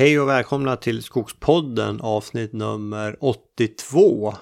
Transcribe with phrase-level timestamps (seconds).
[0.00, 4.34] Hej och välkomna till Skogspodden avsnitt nummer 82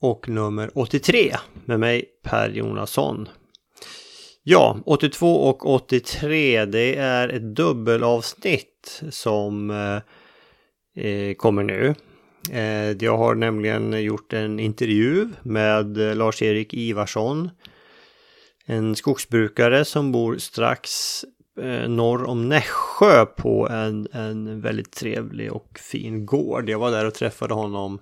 [0.00, 3.28] och nummer 83 med mig Per Jonasson.
[4.42, 11.94] Ja, 82 och 83 det är ett dubbelavsnitt som eh, eh, kommer nu.
[12.52, 17.50] Eh, jag har nämligen gjort en intervju med Lars-Erik Ivarsson.
[18.66, 20.90] En skogsbrukare som bor strax
[21.60, 26.68] Eh, norr om Nässjö på en, en väldigt trevlig och fin gård.
[26.68, 27.98] Jag var där och träffade honom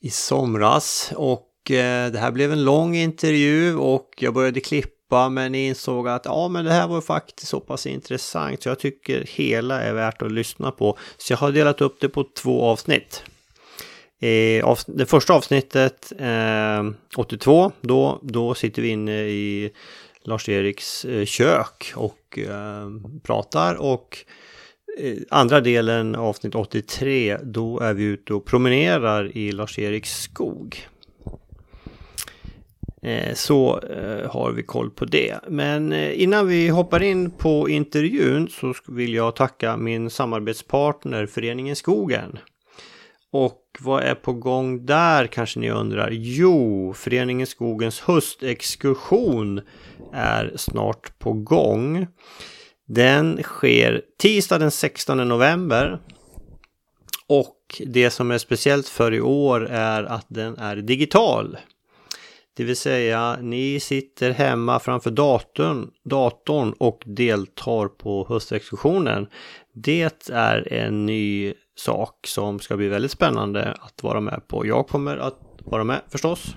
[0.00, 5.54] i somras och eh, det här blev en lång intervju och jag började klippa men
[5.54, 9.82] insåg att ja men det här var faktiskt så pass intressant så jag tycker hela
[9.82, 10.98] är värt att lyssna på.
[11.16, 13.22] Så jag har delat upp det på två avsnitt.
[14.20, 16.12] Eh, det första avsnittet,
[17.16, 19.72] 82, då, då sitter vi inne i
[20.24, 22.88] Lars-Eriks eh, kök och eh,
[23.22, 24.18] pratar och
[24.98, 30.88] eh, andra delen, avsnitt 83, då är vi ute och promenerar i Lars-Eriks skog.
[33.02, 35.38] Eh, så eh, har vi koll på det.
[35.48, 41.76] Men eh, innan vi hoppar in på intervjun så vill jag tacka min samarbetspartner Föreningen
[41.76, 42.38] Skogen.
[43.32, 46.10] Och vad är på gång där kanske ni undrar?
[46.12, 49.60] Jo, Föreningen Skogens höstexkursion
[50.12, 52.06] är snart på gång.
[52.86, 55.98] Den sker tisdag den 16 november.
[57.26, 61.56] Och det som är speciellt för i år är att den är digital.
[62.56, 69.26] Det vill säga ni sitter hemma framför datorn, datorn och deltar på höstexkursionen.
[69.74, 74.66] Det är en ny sak som ska bli väldigt spännande att vara med på.
[74.66, 76.56] Jag kommer att vara med förstås.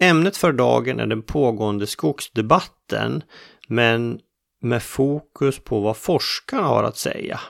[0.00, 3.22] Ämnet för dagen är den pågående skogsdebatten
[3.68, 4.20] men
[4.60, 7.40] med fokus på vad forskarna har att säga.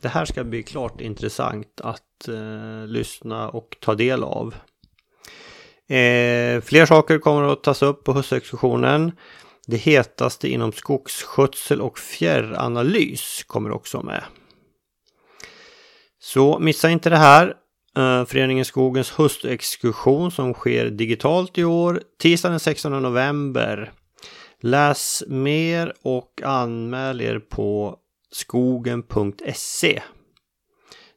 [0.00, 4.54] Det här ska bli klart intressant att eh, lyssna och ta del av.
[5.88, 9.12] Eh, fler saker kommer att tas upp på höstexkursionen.
[9.66, 14.24] Det hetaste inom skogsskötsel och fjärranalys kommer också med.
[16.20, 17.54] Så missa inte det här.
[17.96, 23.92] Eh, Föreningen Skogens höstexkursion som sker digitalt i år, tisdagen den 16 november.
[24.60, 27.96] Läs mer och anmäl er på
[28.30, 30.02] skogen.se.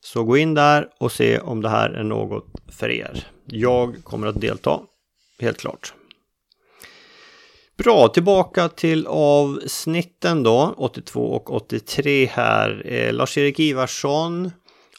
[0.04, 3.28] Så gå in där och se om det här är något för er.
[3.46, 4.80] Jag kommer att delta,
[5.40, 5.94] helt klart.
[7.78, 12.84] Bra, tillbaka till avsnitten då, 82 och 83 här.
[12.86, 14.52] Eh, Lars-Erik Ivarsson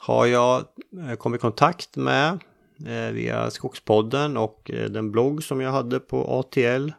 [0.02, 0.64] har jag
[1.08, 2.38] eh, kommit i kontakt med
[2.86, 6.90] eh, via Skogspodden och eh, den blogg som jag hade på ATL.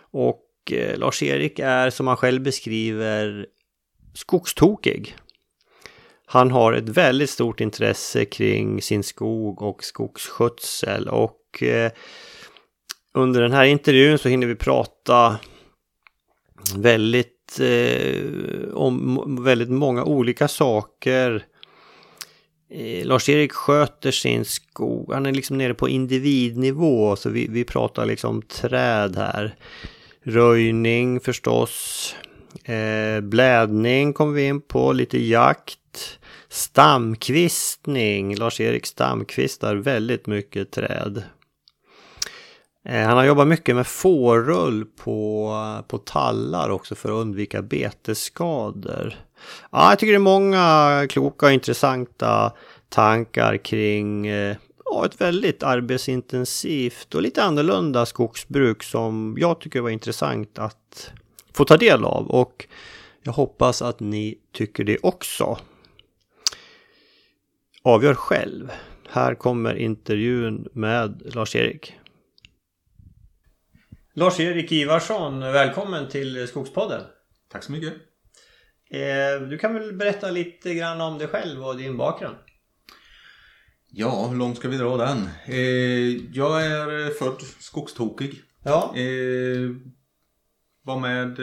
[0.00, 0.48] Och
[0.96, 3.46] Lars-Erik är som han själv beskriver
[4.14, 5.16] skogstokig.
[6.26, 11.62] Han har ett väldigt stort intresse kring sin skog och skogsskötsel och
[13.14, 15.38] under den här intervjun så hinner vi prata
[16.76, 17.60] väldigt
[18.72, 21.46] om väldigt många olika saker
[22.74, 25.12] Eh, Lars-Erik sköter sin skog.
[25.12, 27.16] Han är liksom nere på individnivå.
[27.16, 29.54] Så vi, vi pratar liksom träd här.
[30.22, 32.14] Röjning förstås.
[32.64, 34.92] Eh, blädning kommer vi in på.
[34.92, 36.18] Lite jakt.
[36.48, 38.36] Stamkvistning.
[38.36, 41.22] Lars-Erik stamkvistar väldigt mycket träd.
[42.84, 45.52] Eh, han har jobbat mycket med fårull på,
[45.88, 49.14] på tallar också för att undvika betesskador.
[49.70, 52.52] Ja, jag tycker det är många kloka och intressanta
[52.88, 59.90] tankar kring eh, ja, ett väldigt arbetsintensivt och lite annorlunda skogsbruk som jag tycker var
[59.90, 61.12] intressant att
[61.52, 62.30] få ta del av.
[62.30, 62.66] Och
[63.22, 65.58] jag hoppas att ni tycker det också.
[67.82, 68.70] Avgör själv.
[69.08, 71.94] Här kommer intervjun med Lars-Erik.
[74.14, 77.02] Lars-Erik Ivarsson, välkommen till Skogspodden.
[77.48, 77.92] Tack så mycket.
[78.90, 82.36] Eh, du kan väl berätta lite grann om dig själv och din bakgrund?
[83.90, 85.28] Ja, hur långt ska vi dra den?
[85.46, 85.56] Eh,
[86.36, 88.42] jag är född skogstokig.
[88.64, 88.94] Ja.
[88.96, 89.70] Eh,
[90.82, 91.36] var med,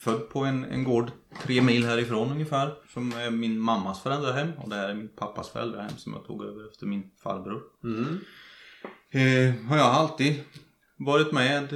[0.00, 1.10] född på en, en gård
[1.42, 2.74] tre mil härifrån ungefär.
[2.92, 6.44] Som är min mammas föräldrahem och det här är min pappas föräldrahem som jag tog
[6.44, 7.62] över efter min farbror.
[7.84, 9.68] Mm.
[9.68, 10.44] har jag alltid
[11.00, 11.74] varit med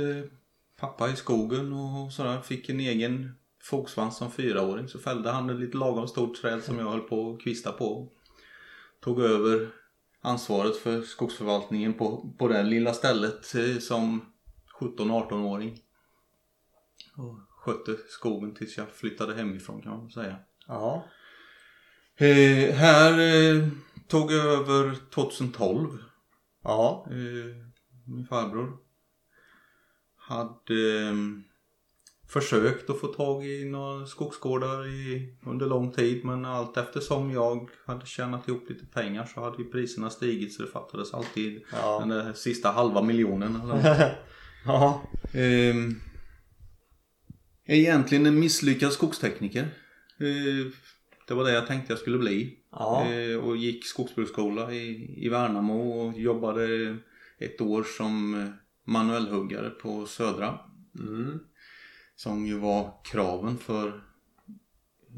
[0.80, 2.40] pappa i skogen och sådär.
[2.40, 6.78] Fick en egen fogsvans som fyraåring så fällde han ett lite lagom stort träd som
[6.78, 8.08] jag höll på att kvista på.
[9.00, 9.68] Tog över
[10.20, 14.32] ansvaret för skogsförvaltningen på, på det lilla stället eh, som
[14.80, 15.80] 17-18-åring.
[17.16, 20.36] Och skötte skogen tills jag flyttade hemifrån kan man säga.
[20.66, 21.04] Ja.
[22.16, 23.68] Eh, här eh,
[24.08, 25.98] tog jag över 2012.
[26.62, 27.06] Ja.
[27.10, 27.56] Eh,
[28.06, 28.83] min farbror
[30.34, 31.14] hade eh,
[32.28, 37.70] försökt att få tag i några skogsgårdar i, under lång tid men allt eftersom jag
[37.86, 41.98] hade tjänat ihop lite pengar så hade ju priserna stigit så det fattades alltid Ja.
[41.98, 43.60] den där sista halva miljonen.
[43.60, 44.16] Eller
[44.66, 45.02] ja.
[45.32, 46.00] Ehm,
[47.66, 49.62] egentligen en misslyckad skogstekniker.
[50.20, 50.72] Eh,
[51.28, 52.58] det var det jag tänkte jag skulle bli.
[52.70, 53.06] Ja.
[53.10, 56.96] Eh, och gick skogsbruksskola i, i Värnamo och jobbade
[57.38, 58.46] ett år som
[58.84, 60.58] manuellhuggare på Södra.
[60.98, 61.38] Mm.
[62.16, 63.88] Som ju var kraven för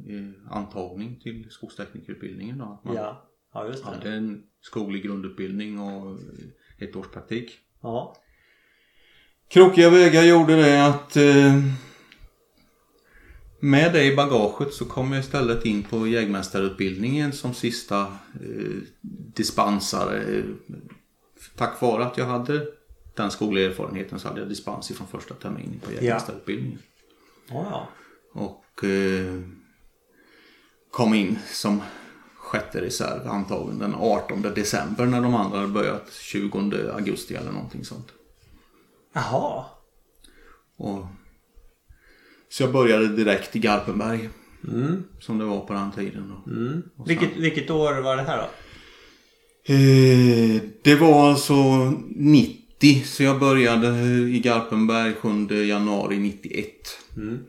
[0.09, 2.59] eh, antagning till skogsteknikerutbildningen.
[2.59, 2.65] Då.
[2.65, 3.23] Att man Ja.
[3.55, 4.17] Ja, just hade det.
[4.17, 6.19] en skoglig grundutbildning och eh,
[6.79, 7.59] ett års praktik.
[7.83, 8.17] Ja.
[9.49, 11.61] Krokiga vägar gjorde det att eh,
[13.61, 18.77] med det i bagaget så kom jag istället in på jägmästarutbildningen som sista eh,
[19.35, 20.43] dispensare.
[21.57, 22.67] Tack vare att jag hade
[23.17, 26.79] den skogliga erfarenheten så hade jag dispens ifrån första terminen på jägmästarutbildningen.
[27.49, 27.89] Ja, ja.
[28.33, 29.41] Och eh,
[30.91, 31.83] kom in som
[32.37, 36.59] sjätte reserv antagen den 18 december när de andra hade börjat 20
[36.95, 38.13] augusti eller någonting sånt.
[39.13, 39.65] Jaha.
[40.77, 41.07] Och,
[42.49, 44.29] så jag började direkt i Garpenberg.
[44.69, 45.05] Mm.
[45.21, 46.43] Som det var på den tiden.
[46.45, 46.51] Då.
[46.51, 46.83] Mm.
[47.07, 48.49] Vilket, vilket år var det här då?
[49.73, 51.55] Eh, det var alltså
[52.09, 52.66] 90.
[53.05, 53.89] Så jag började
[54.29, 56.67] i Garpenberg 7 januari 91.
[57.17, 57.45] Mm.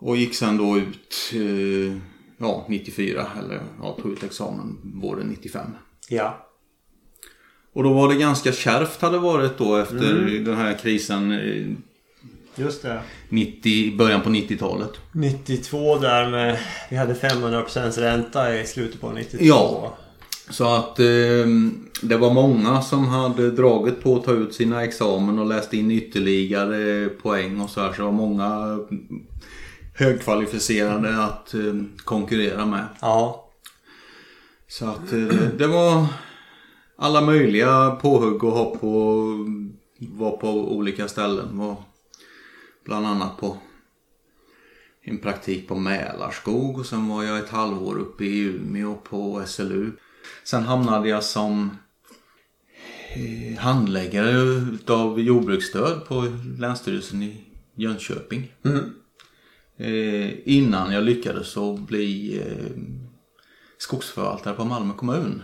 [0.00, 1.98] Och gick sen då ut eh,
[2.38, 3.26] ja, 94.
[3.38, 5.66] Eller ja, tog ut examen våren 95.
[6.08, 6.46] Ja.
[7.72, 11.76] Och då var det ganska kärvt hade varit då efter den här krisen eh,
[12.56, 13.00] Just det.
[13.28, 14.90] 90, i början på 90-talet.
[15.12, 16.58] 92 där med...
[16.90, 19.44] Vi hade 500% ränta i slutet på 92.
[19.44, 19.96] Ja.
[20.50, 21.46] Så att eh,
[22.02, 25.90] det var många som hade dragit på att ta ut sina examen och läst in
[25.90, 27.92] ytterligare poäng och så här.
[27.92, 28.78] Så det var många
[29.94, 31.74] högkvalificerade att eh,
[32.04, 32.86] konkurrera med.
[33.00, 33.50] Ja.
[34.68, 36.06] Så att eh, det var
[36.96, 39.38] alla möjliga påhugg och hopp och
[39.98, 41.58] var på olika ställen.
[41.58, 41.76] Var
[42.84, 43.56] bland annat på
[45.02, 49.92] en praktik på Mälarskog och sen var jag ett halvår uppe i Umeå på SLU.
[50.44, 51.78] Sen hamnade jag som
[53.14, 54.30] eh, handläggare
[54.74, 57.44] utav jordbruksstöd på Länsstyrelsen i
[57.74, 58.52] Jönköping.
[58.64, 58.94] Mm.
[59.76, 62.82] Eh, innan jag lyckades att bli eh,
[63.78, 65.42] skogsförvaltare på Malmö kommun.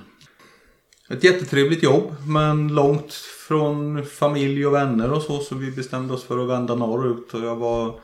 [1.09, 3.13] Ett jättetrevligt jobb men långt
[3.49, 7.41] från familj och vänner och så så vi bestämde oss för att vända norrut och
[7.41, 8.01] jag var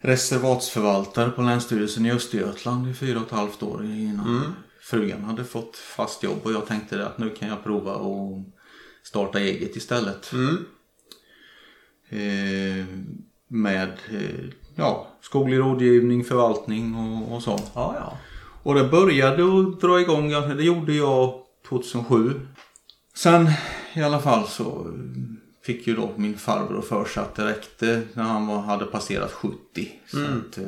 [0.00, 4.54] reservatsförvaltare på Länsstyrelsen i Östergötland i fyra och ett halvt år innan
[4.84, 8.44] frugan hade fått fast jobb och jag tänkte att nu kan jag prova att
[9.02, 10.32] starta eget istället.
[10.32, 10.64] Mm.
[12.08, 12.86] Eh,
[13.48, 14.44] med eh,
[14.74, 17.60] ja, skoglig rådgivning, förvaltning och, och så.
[17.74, 18.18] Ja, ja.
[18.62, 22.40] Och det började att dra igång, det gjorde jag 2007.
[23.14, 23.48] Sen
[23.94, 24.92] i alla fall så
[25.62, 29.32] fick ju då min farbror för sig att det räckte när han var, hade passerat
[29.32, 29.56] 70.
[30.06, 30.64] Så att, eh,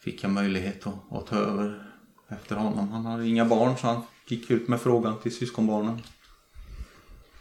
[0.00, 1.87] fick jag möjlighet att, att ta över
[2.28, 2.88] efter honom.
[2.92, 6.02] Han hade inga barn så han gick ut med frågan till syskonbarnen.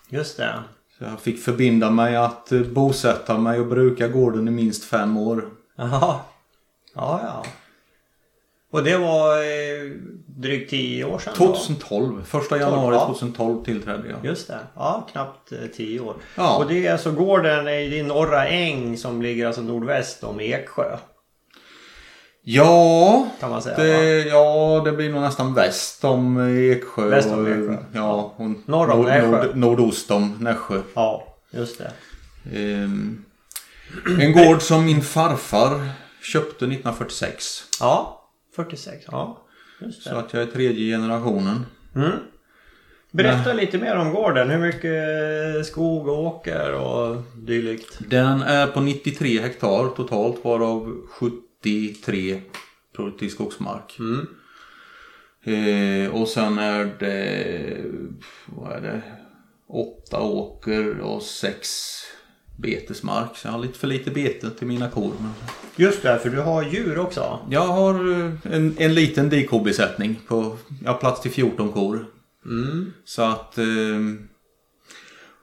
[0.09, 0.63] Just det.
[0.97, 5.17] Så jag fick förbinda mig att eh, bosätta mig och bruka gården i minst fem
[5.17, 5.49] år.
[5.75, 6.19] Jaha.
[6.95, 7.45] Ja, ja.
[8.71, 9.91] Och det var eh,
[10.25, 11.45] drygt 10 år sedan då?
[11.45, 13.05] 2012, första januari ja.
[13.05, 14.25] 2012 tillträdde jag.
[14.25, 14.59] Just det.
[14.75, 16.15] Ja, knappt 10 år.
[16.35, 16.57] Ja.
[16.57, 20.97] Och det är alltså gården i norra äng som ligger alltså nordväst om Eksjö.
[22.49, 23.77] Ja, Kan man säga.
[23.77, 24.29] det, va?
[24.29, 26.37] ja, det blir nog nästan väst om
[26.71, 27.09] Eksjö.
[27.09, 27.77] Väst om och- Eksjö.
[27.93, 29.27] Ja, och Norr om nord, Nässjö.
[29.45, 30.81] nord, nordost om Nässjö.
[30.93, 31.91] Ja, just det.
[32.59, 33.25] Ehm,
[34.19, 35.89] en gård som min farfar
[36.21, 37.63] köpte 1946.
[37.79, 38.23] Ja,
[38.55, 39.05] 46.
[39.11, 39.37] Ja,
[39.81, 40.19] just Så det.
[40.19, 41.65] att jag är tredje generationen.
[41.95, 42.11] Mm.
[43.11, 44.49] Berätta lite mer om gården.
[44.49, 47.97] Hur mycket skog och åker och dylikt?
[47.99, 50.95] Den är på 93 hektar totalt varav
[51.67, 52.41] 73
[52.95, 53.99] produktiv skogsmark.
[53.99, 54.27] Mm.
[55.43, 57.83] Eh, och sen är det,
[58.45, 59.01] vad är det,
[59.67, 61.69] åtta åker och sex
[62.57, 63.37] betesmark.
[63.37, 65.13] Så jag har lite för lite bete till mina kor.
[65.75, 67.39] Just det, för du har djur också.
[67.49, 72.05] jag har eh, en, en liten dikobesättning på, jag har plats till 14 kor.
[72.45, 72.93] Mm.
[73.05, 73.65] Så att eh,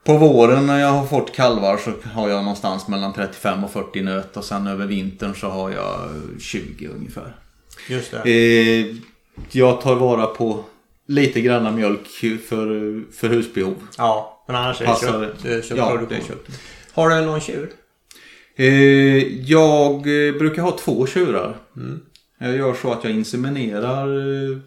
[0.05, 4.03] På våren när jag har fått kalvar så har jag någonstans mellan 35 och 40
[4.03, 7.37] nöt och sen över vintern så har jag 20 ungefär.
[7.89, 8.31] Just det.
[8.31, 8.97] Eh,
[9.51, 10.65] jag tar vara på
[11.07, 12.07] lite granna mjölk
[12.49, 13.77] för, för husbehov.
[13.99, 15.73] Ja, men annars är Passar kött, det?
[15.73, 16.47] är Ja, det är kött.
[16.93, 17.71] Har du någon tjur?
[18.57, 18.67] Eh,
[19.43, 21.57] jag eh, brukar ha två tjurar.
[22.39, 24.59] Jag gör så att jag inseminerar eh,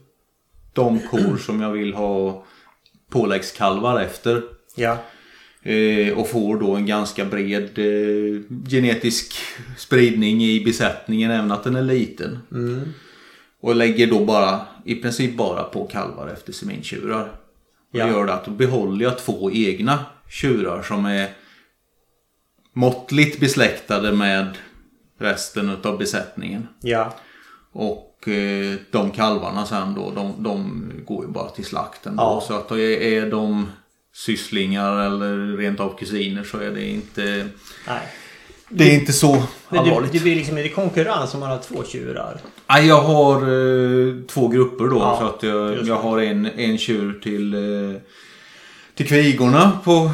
[0.73, 2.43] de kor som jag vill ha
[3.09, 4.43] påläggskalvar efter.
[4.75, 4.97] Ja.
[5.67, 9.33] Eh, och får då en ganska bred eh, genetisk
[9.77, 12.39] spridning i besättningen även att den är liten.
[13.61, 17.31] Och lägger då bara i princip bara på kalvar efter semintjurar.
[17.91, 18.05] Ja.
[18.05, 21.29] Det gör det att då behåller jag två egna tjurar som är
[22.73, 24.57] måttligt besläktade med
[25.19, 26.67] resten av besättningen.
[26.81, 27.13] Ja.
[27.71, 32.15] Och eh, de kalvarna sen då, de, de går ju bara till slakten.
[32.15, 32.23] Då.
[32.23, 32.43] Ja.
[32.47, 33.67] Så att är, är de
[34.17, 37.47] sysslingar eller rent av kusiner så är det inte,
[37.87, 38.01] Nej.
[38.69, 40.11] det är inte så det, allvarligt.
[40.11, 42.39] det blir liksom inte konkurrens om man har två tjurar.
[42.67, 44.97] Nej, jag har eh, två grupper då.
[44.97, 45.93] Ja, så att jag, jag det.
[45.93, 48.01] har en, en tjur till, eh,
[48.95, 50.11] till kvigorna på,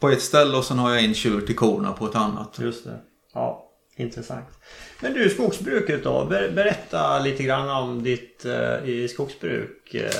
[0.00, 2.58] på ett ställe och sen har jag en tjur till korna på ett annat.
[2.60, 2.98] Just det.
[3.34, 4.46] Ja, intressant.
[5.00, 6.24] Men du, skogsbruket då?
[6.24, 9.94] Ber, berätta lite grann om ditt eh, i skogsbruk.
[9.94, 10.10] Eh,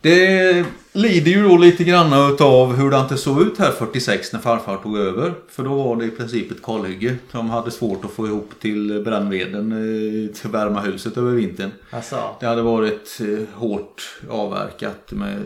[0.00, 4.40] Det lider ju då lite grann utav hur det inte såg ut här 46 när
[4.40, 5.34] farfar tog över.
[5.48, 7.16] För då var det i princip ett kalhygge.
[7.32, 11.70] De hade svårt att få ihop till brännveden eh, till värma huset över vintern.
[11.90, 15.42] alltså, Det hade varit eh, hårt avverkat med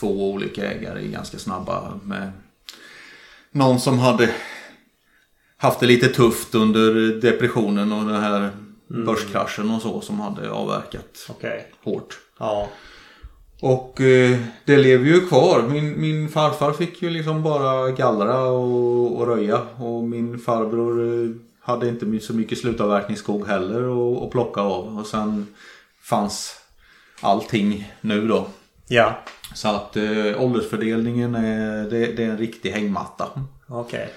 [0.00, 2.00] två olika ägare ganska snabba.
[2.02, 2.32] Med
[3.50, 4.30] någon som hade
[5.56, 8.50] haft det lite tufft under depressionen och den här
[8.86, 11.72] börskraschen och så som hade avverkat okej.
[11.82, 12.18] hårt.
[12.38, 12.68] Ja.
[13.64, 15.62] Och eh, det lever ju kvar.
[15.68, 19.58] Min, min farfar fick ju liksom bara gallra och, och röja.
[19.78, 23.82] Och min farbror eh, hade inte så mycket slutavverkningsskog heller
[24.26, 24.98] att- plocka av.
[24.98, 25.46] Och sen
[26.02, 26.56] fanns
[27.20, 28.46] allting nu då.
[28.88, 29.18] Ja.
[29.54, 33.28] Så att eh, åldersfördelningen är, det, det är en riktig hängmatta.
[33.68, 34.12] Okej.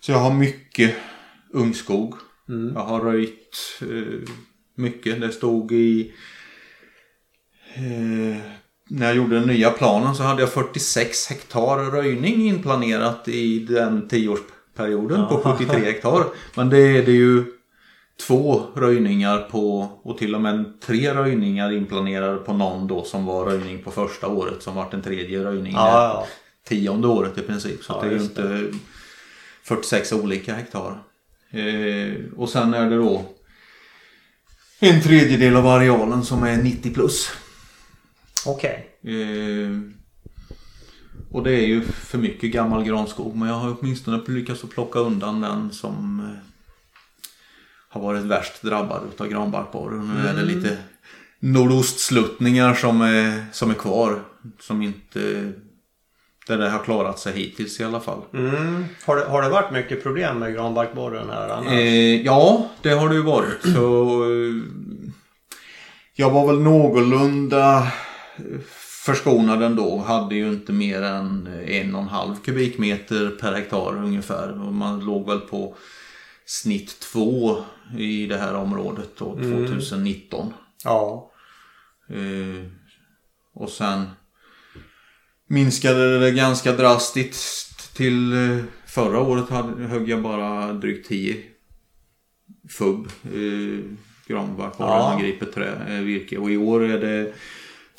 [0.00, 0.94] Så jag har mycket
[1.52, 2.14] ungskog.
[2.74, 4.28] Jag har röjt eh,
[4.74, 5.20] mycket.
[5.20, 6.12] Det stod i...
[7.78, 8.36] Eh,
[8.90, 14.08] när jag gjorde den nya planen så hade jag 46 hektar röjning inplanerat i den
[14.08, 16.24] tioårsperioden på 73 hektar.
[16.54, 17.44] Men det är det ju
[18.26, 23.44] två röjningar på och till och med tre röjningar inplanerade på någon då som var
[23.44, 25.80] röjning på första året som var den tredje röjningen.
[25.80, 26.26] Ja, ja.
[26.68, 27.84] Tionde året i princip.
[27.84, 28.78] Så Ja, det är ju inte
[29.62, 31.02] 46 olika hektar.
[31.50, 33.24] Eh, och sen är det då
[34.80, 37.30] en tredjedel av arealen som är 90 plus.
[38.48, 38.88] Okej.
[39.02, 39.70] Eh,
[41.30, 43.36] och det är ju för mycket gammal granskog.
[43.36, 46.48] Men jag har åtminstone lyckats att plocka undan den som eh,
[47.88, 49.94] har varit värst drabbad utav granbarkborre.
[49.98, 50.76] Och Nu är det lite
[51.40, 54.22] nordostsluttningar som är, som är kvar.
[54.60, 55.52] Som inte...
[56.46, 58.22] Där det har klarat sig hittills i alla fall.
[58.34, 58.84] Mm.
[59.04, 61.72] Har, det, har det varit mycket problem med granbarkborren här annars?
[61.72, 63.62] Eh, ja, det har det ju varit.
[63.62, 64.62] Så, eh,
[66.14, 67.92] jag var väl någorlunda
[68.38, 68.60] eh,
[69.04, 69.98] förskonad ändå.
[69.98, 74.66] Hade ju inte mer än en och en halv kubikmeter per hektar ungefär.
[74.66, 75.76] Och man låg väl på
[76.46, 77.56] snitt två
[77.98, 80.52] i det här området då, 2019.
[80.84, 81.30] Ja.
[82.10, 82.70] Eh,
[83.54, 84.06] och sen
[85.48, 91.42] minskade det ganska drastiskt till eh, förra året hade, högg jag bara drygt 10
[92.70, 93.84] fubb eh,
[94.26, 95.12] granbarkborre Ja.
[95.12, 96.38] angriper trä, eh, virke.
[96.38, 97.32] Och i år är det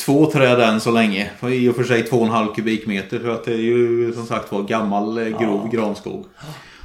[0.05, 1.31] två träd än så länge.
[1.51, 4.25] I och för sig två och en halv kubikmeter för att det är ju som
[4.25, 6.25] sagt var gammal eh, grov granskog.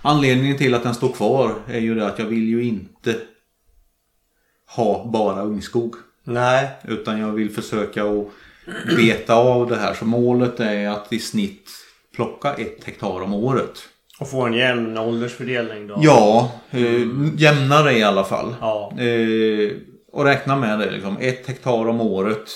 [0.03, 3.17] Anledningen till att den står kvar är ju det att jag vill ju inte
[4.77, 5.95] ha bara ungskog.
[6.25, 6.69] Nej.
[6.89, 8.27] Utan jag vill försöka att
[8.97, 9.95] beta av det här.
[9.95, 11.71] Så målet är att i snitt
[12.17, 13.89] plocka ett hektar om året.
[14.21, 15.99] Och få en jämn åldersfördelning då?
[16.01, 18.55] Ja, eh, jämnare i alla fall.
[18.61, 18.93] Ja.
[18.99, 19.71] Eh,
[20.13, 21.17] och räkna med det liksom.
[21.21, 22.51] Ett hektar om året.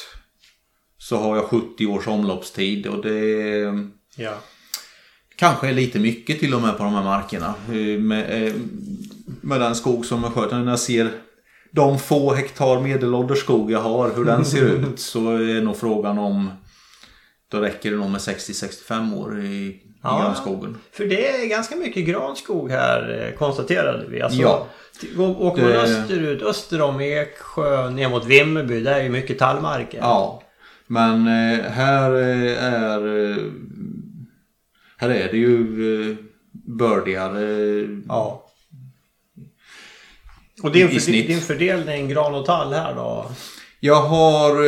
[0.98, 4.34] Så har jag 70 års omloppstid och det Ja.
[5.36, 7.54] kanske är lite mycket till och med på de här markerna.
[7.68, 8.52] Eh, Med, eh,
[9.40, 10.58] med den skog som jag sköter.
[10.58, 11.10] När jag ser
[11.70, 15.00] de få hektar medelålders skog jag har, hur den ser ut.
[15.00, 16.50] Så är nog frågan om
[17.50, 20.18] då räcker det nog med 60-65 år i, Ja.
[20.22, 20.78] granskogen.
[20.92, 24.22] För det är ganska mycket granskog här eh, konstaterade vi.
[24.22, 24.66] Alltså, Ja.
[25.18, 29.98] Åker man Det- österut, öster om Eksjö, ner mot Vimmerby, där är ju mycket tallmarker.
[29.98, 30.42] Ja.
[30.90, 33.44] Men eh, här eh, är eh,
[34.96, 36.16] här är det ju
[36.52, 37.88] bördigare.
[38.08, 38.46] Ja.
[40.62, 41.26] Och din, I snitt.
[41.26, 43.30] din fördelning gran och tall här då?
[43.80, 44.64] Jag har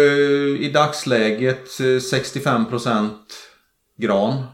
[0.57, 3.11] i dagsläget eh, 65%
[3.97, 4.45] gran.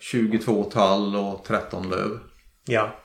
[0.00, 2.18] 22 tall och 13 löv.
[2.66, 2.96] Ja.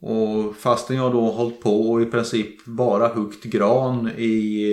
[0.00, 4.66] Och fastän jag då hållit på och i princip bara huggt gran i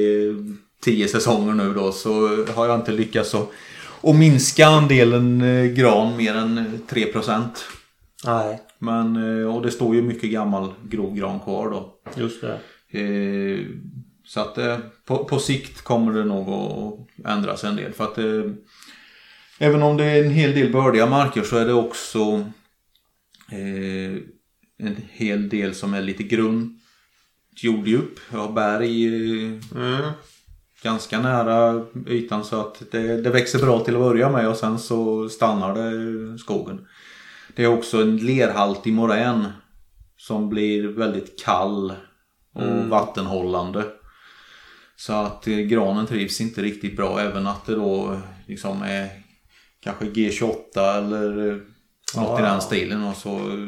[0.81, 3.51] 10 säsonger nu då så har jag inte lyckats att,
[4.03, 7.43] att minska andelen eh, gran mer än eh, 3%.
[8.25, 11.93] Nej, Men, eh, och det står ju mycket gammal grov gran kvar då.
[12.15, 12.59] just det.
[12.99, 13.59] Eh,
[14.25, 14.57] så att
[15.05, 17.93] på, på sikt kommer det nog att ändras en del.
[17.93, 18.17] För att
[19.59, 22.45] även om det är en hel del bördiga marker så är det också
[24.77, 26.81] en hel del som är lite grunt
[27.55, 28.19] jorddjup.
[28.31, 29.05] Jag har berg
[29.75, 30.11] Mm.
[30.83, 34.79] Ganska nära ytan så att det, det växer bra till att börja med och sen
[34.79, 36.87] så stannar det skogen.
[37.55, 39.47] Det är också en lerhaltig morän
[40.17, 41.93] som blir väldigt kall
[42.53, 43.83] och vattenhållande.
[44.95, 49.09] Så att eh, granen trivs inte riktigt bra även att det då liksom är
[49.83, 51.53] kanske G28 eller eh,
[52.15, 52.49] något i Ja.
[52.49, 53.67] den stilen och så eh,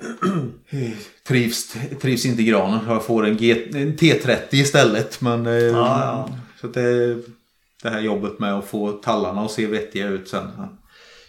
[1.28, 2.80] trivs, trivs inte granen.
[2.88, 6.28] Jag får en, G, en T30 istället men eh, ja.
[6.60, 7.14] så att det,
[7.82, 10.48] det här jobbet med att få tallarna att se vettiga ut sen.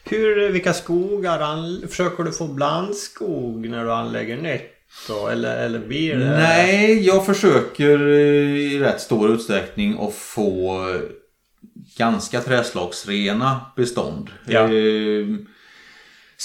[0.05, 4.73] Hur, vilka skogar an, försöker du få blandskog när du anlägger nytt
[5.07, 5.27] då?
[5.27, 6.29] Eller, eller blir det?
[6.29, 11.01] Nej, jag försöker eh, i rätt stor utsträckning att få eh,
[11.97, 14.29] ganska träslagsrena bestånd.
[14.45, 14.63] Ja.
[14.63, 15.25] Eh,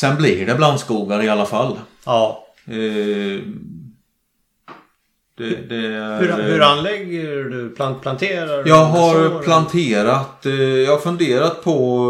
[0.01, 1.79] Sen blir det blandskogar i alla fall.
[2.05, 2.45] Ja.
[2.67, 3.43] Eh,
[5.39, 7.71] Det, det är, Hur, hur anlägger du?
[7.71, 8.71] Plant, planterar du?
[8.71, 12.07] Jag har planterat, eh, jag har funderat på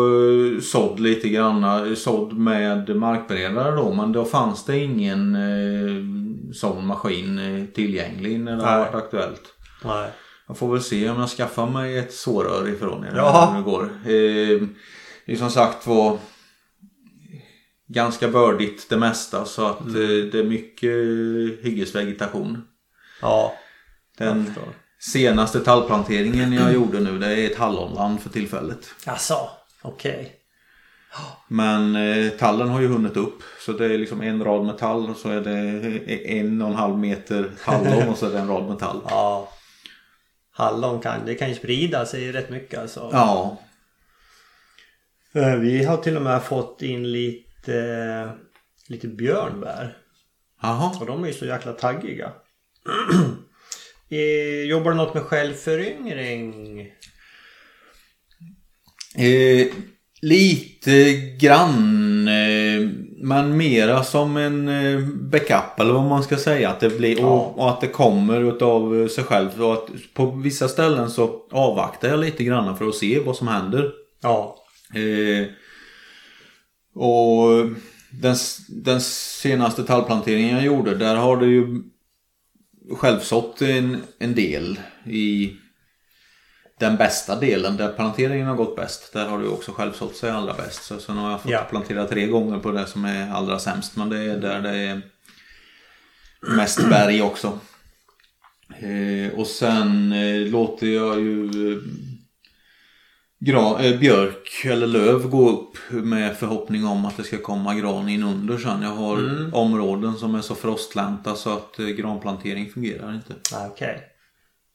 [0.56, 6.86] eh, sådd lite grann, sådd med markberedare då men då fanns det ingen eh, sån
[6.86, 8.78] maskin eh, tillgänglig när det Nej.
[8.78, 9.42] varit aktuellt.
[9.84, 10.08] Nej.
[10.46, 13.50] Jag får väl se om jag skaffar mig ett sårör ifrån er Ja.
[13.52, 13.82] hur det går.
[13.82, 14.68] Eh,
[15.26, 16.18] Det är som sagt var
[17.88, 19.94] ganska bördigt det mesta så att Mm.
[20.02, 20.90] eh, det är mycket
[21.64, 22.62] hyggesvegetation.
[23.22, 23.54] Ja.
[24.18, 24.54] Den
[25.00, 28.88] senaste tallplanteringen jag gjorde nu det är ett hallonland för tillfället.
[29.06, 29.50] Jaså?
[29.82, 30.34] Okej.
[31.48, 33.42] Men eh, tallen har ju hunnit upp.
[33.60, 36.74] Så det är liksom en rad med tall och så är det en och en
[36.74, 39.00] halv meter hallon och så är det en rad med tall.
[39.08, 39.48] Ja.
[40.50, 43.10] Hallon kan, det kan ju sprida sig rätt mycket alltså.
[43.12, 43.58] Ja.
[45.34, 47.47] Eh, Vi har till och med fått in lite,
[48.88, 49.96] lite björnbär.
[50.62, 50.92] Jaha.
[51.00, 52.32] Och de är ju så jäkla taggiga.
[54.10, 56.80] Eh, Jobbar du något med självföryngring?
[59.16, 59.66] Eh,
[60.22, 62.28] lite grann.
[62.28, 62.88] Eh,
[63.22, 66.70] men mera som en eh, backup eller vad man ska säga.
[66.70, 67.26] Att det blir, Ja.
[67.26, 69.64] och, och att det kommer utav sig själv.
[69.64, 73.48] Och att på vissa ställen så avvaktar jag lite grann för att se vad som
[73.48, 73.92] händer.
[74.22, 74.56] Ja.
[74.94, 75.46] Eh,
[76.98, 77.66] och
[78.10, 78.36] den,
[78.68, 81.82] den senaste tallplanteringen jag gjorde där har det ju
[82.96, 85.56] självsått en, en del i
[86.80, 89.12] den bästa delen där planteringen har gått bäst.
[89.12, 90.82] Där har det också självsått sig allra bäst.
[90.84, 91.66] Så sen har jag fått Ja.
[91.70, 93.96] plantera tre gånger på det som är allra sämst.
[93.96, 95.00] Men det är där det är
[96.56, 97.58] mest berg också.
[98.78, 101.50] Eh, och sen eh, låter jag ju
[103.40, 107.74] eh, gra- eh, björk eller löv gå upp med förhoppning om att det ska komma
[107.74, 108.82] gran in under sen.
[108.82, 109.54] Jag har Mm.
[109.54, 113.34] områden som är så frostlänta så att eh, granplantering fungerar inte.
[113.54, 114.00] Ah, Okej.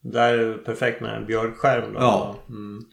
[0.03, 1.99] Där är det perfekt med en björkskärm då.
[1.99, 2.35] Ja.
[2.49, 2.83] Mm.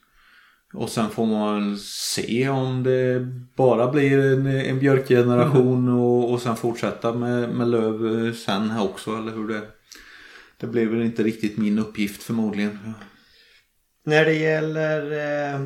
[0.74, 3.20] Och sen får man se om det
[3.56, 9.10] bara blir en, en björkgeneration och, och sen fortsätta med, med löv eh, sen också
[9.16, 9.60] eller hur det
[10.60, 12.94] Det blir väl inte riktigt min uppgift förmodligen.
[14.04, 15.60] När det gäller eh,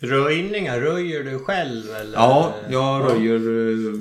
[0.00, 2.18] röjningar, röjer du själv eller?
[2.18, 4.00] Ja, jag röjer, eh,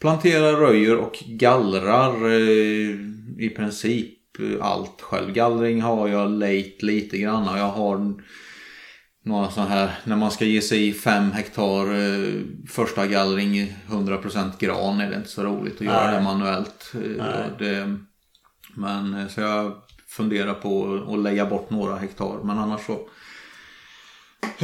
[0.00, 2.90] planterar, röjer och gallrar eh,
[3.38, 4.12] i princip
[4.60, 5.32] allt själv.
[5.32, 8.14] Gallring har jag lejt lite grann och jag har
[9.26, 13.76] några sådana här, när man ska ge sig i fem hektar eh, första gallring i
[13.88, 16.14] 100% gran är det inte så roligt att göra Nej.
[16.14, 16.92] det manuellt.
[16.94, 17.50] Eh, Nej.
[17.58, 17.96] Det,
[18.74, 19.72] men eh, så jag
[20.16, 22.92] funderar på att lägga bort några hektar men annars så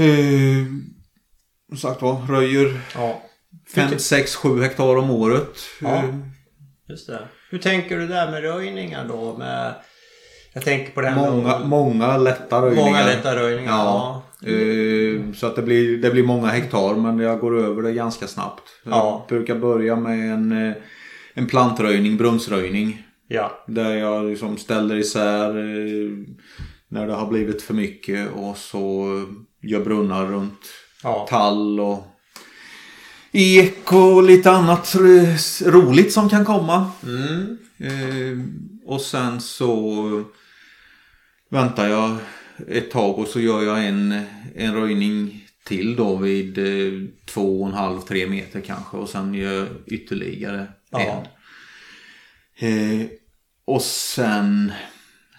[0.03, 0.67] eh,
[1.69, 3.23] som sagt var, röjer Ja,
[3.75, 5.59] 5, 6, 7 hektar om året.
[5.81, 5.95] Ja.
[5.97, 6.15] Eh,
[6.89, 7.29] just det.
[7.51, 9.37] Hur tänker du där med röjningar då?
[9.39, 9.75] Med,
[10.55, 12.85] Jag tänker på det här Många, med många lätta röjningar.
[12.91, 13.73] många lätta röjningar.
[13.73, 14.23] Ja.
[14.47, 18.27] Eh, Så att det blir, det blir många hektar men jag går över det ganska
[18.27, 18.63] snabbt.
[18.85, 19.25] Ja.
[19.29, 20.75] Jag brukar börja med en, eh,
[21.35, 23.03] en plantröjning, brunnsröjning.
[23.33, 23.65] Ja.
[23.67, 26.11] Där jag liksom ställer isär eh,
[26.89, 29.07] när det har blivit för mycket och så
[29.63, 30.61] gör brunnar runt
[31.03, 31.27] Ja.
[31.31, 32.07] tall och
[33.33, 34.95] ek och lite annat
[35.65, 36.91] roligt som kan komma.
[37.03, 37.59] Mm.
[37.79, 38.45] Eh,
[38.87, 40.25] och sen så
[41.51, 42.17] väntar jag
[42.69, 44.21] ett tag och så gör jag en,
[44.57, 49.35] en röjning till då vid eh, två och en halv, tre meter kanske och sen
[49.35, 51.25] gör jag ytterligare Ja.
[52.59, 53.01] en.
[53.01, 53.07] Eh,
[53.75, 54.73] och sen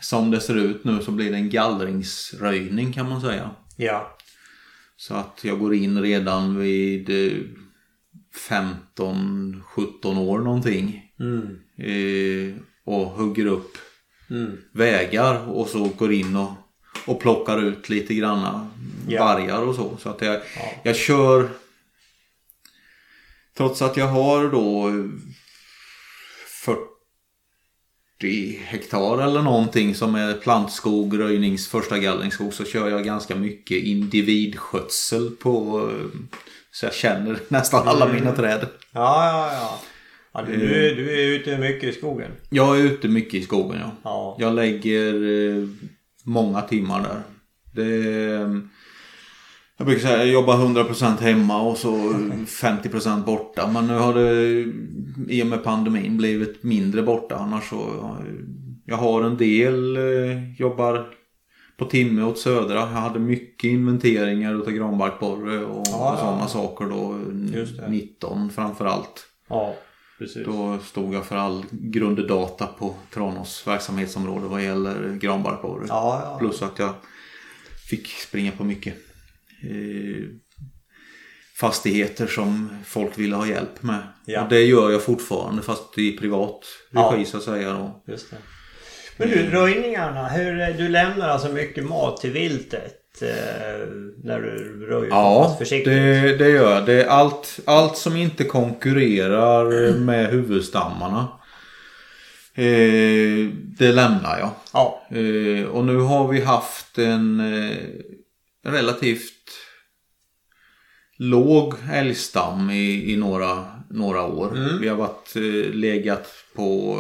[0.02, 3.50] som det ser ut nu så blir det en gallringsröjning kan man säga.
[3.78, 4.18] Ja.
[4.98, 7.38] Så att jag går in redan vid eh,
[8.98, 11.12] 15-17 år någonting.
[11.20, 11.60] Mm.
[11.78, 13.78] Eh, och hugger upp
[14.30, 14.58] Mm.
[14.72, 16.52] vägar och så går in och,
[17.08, 18.70] och plockar ut lite granna
[19.08, 19.26] Ja.
[19.26, 19.98] vargar och så.
[19.98, 20.72] Så att jag, Ja.
[20.84, 21.50] jag kör
[23.58, 24.92] Trots att jag har då
[28.24, 33.78] 40 hektar eller någonting som är plantskog, röjnings, första gallringsskog så kör jag ganska mycket
[33.84, 36.20] individskötsel på eh,
[36.72, 38.16] så jag känner nästan alla Mm.
[38.16, 38.60] mina träd.
[38.92, 39.80] Ja, ja, ja.
[40.34, 40.60] ja du, Eh.
[40.60, 42.32] du, är- du är ute mycket i skogen.
[42.50, 43.92] Jag är ute mycket i skogen ja.
[44.04, 44.38] Ja.
[44.40, 45.68] Jag lägger eh,
[46.26, 47.22] många timmar där.
[47.76, 48.62] Det,
[49.78, 51.90] jag brukar säga jag jobbar 100% hemma och så
[52.48, 53.70] 50% borta.
[53.74, 54.66] Men nu har det
[55.34, 57.36] i och med pandemin blivit mindre borta.
[57.36, 58.16] Annars så
[58.86, 61.08] jag har en del eh, jobbar
[61.78, 62.74] på timme åt södra.
[62.76, 66.48] Jag hade mycket inventeringar utav granbarkborre och, Ja, sådana ja.
[66.48, 67.20] saker då.
[67.58, 67.90] Just det.
[67.90, 69.26] 19 framförallt.
[69.50, 69.76] Ja,
[70.20, 70.46] precis.
[70.46, 75.86] Då stod jag för all grunddata på Tranås verksamhetsområde vad gäller granbarkborre.
[75.88, 76.38] Ja, ja.
[76.40, 76.94] Plus att jag
[77.90, 78.94] fick springa på mycket
[81.60, 84.00] fastigheter som folk ville ha hjälp med.
[84.26, 84.44] Ja.
[84.44, 86.60] Och det gör jag fortfarande fast i privat
[86.92, 87.26] regi Ja.
[87.26, 87.70] så att säga.
[87.74, 88.04] Då.
[88.08, 88.38] Just det.
[89.18, 90.28] Men du, röjningarna.
[90.28, 93.88] Hur, du lämnar alltså mycket mat till viltet eh,
[94.24, 95.94] när du röjer Ja, försiktigt?
[95.94, 96.86] det, det gör jag.
[96.86, 101.28] Det är allt, allt som inte konkurrerar med huvudstammarna.
[102.56, 103.48] Eh,
[103.78, 104.50] det lämnar jag.
[104.74, 105.02] Ja.
[105.10, 107.78] Eh, och nu har vi haft en eh,
[108.72, 109.43] relativt
[111.18, 114.58] låg älgstam i, i några, några år.
[114.58, 114.82] Mm.
[114.82, 116.98] Vi har varit, eh, legat på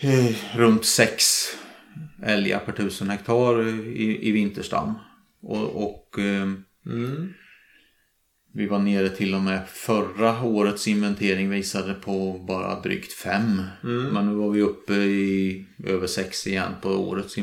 [0.00, 1.24] eh, runt sex
[2.22, 4.94] älgar per tusen hektar i, i vinterstam.
[5.42, 6.48] Och, och eh,
[6.86, 7.32] Mm.
[8.54, 13.62] vi var nere till och med förra årets inventering visade på bara drygt fem.
[13.84, 14.02] Mm.
[14.02, 17.36] Men nu var vi uppe i över sex igen på årets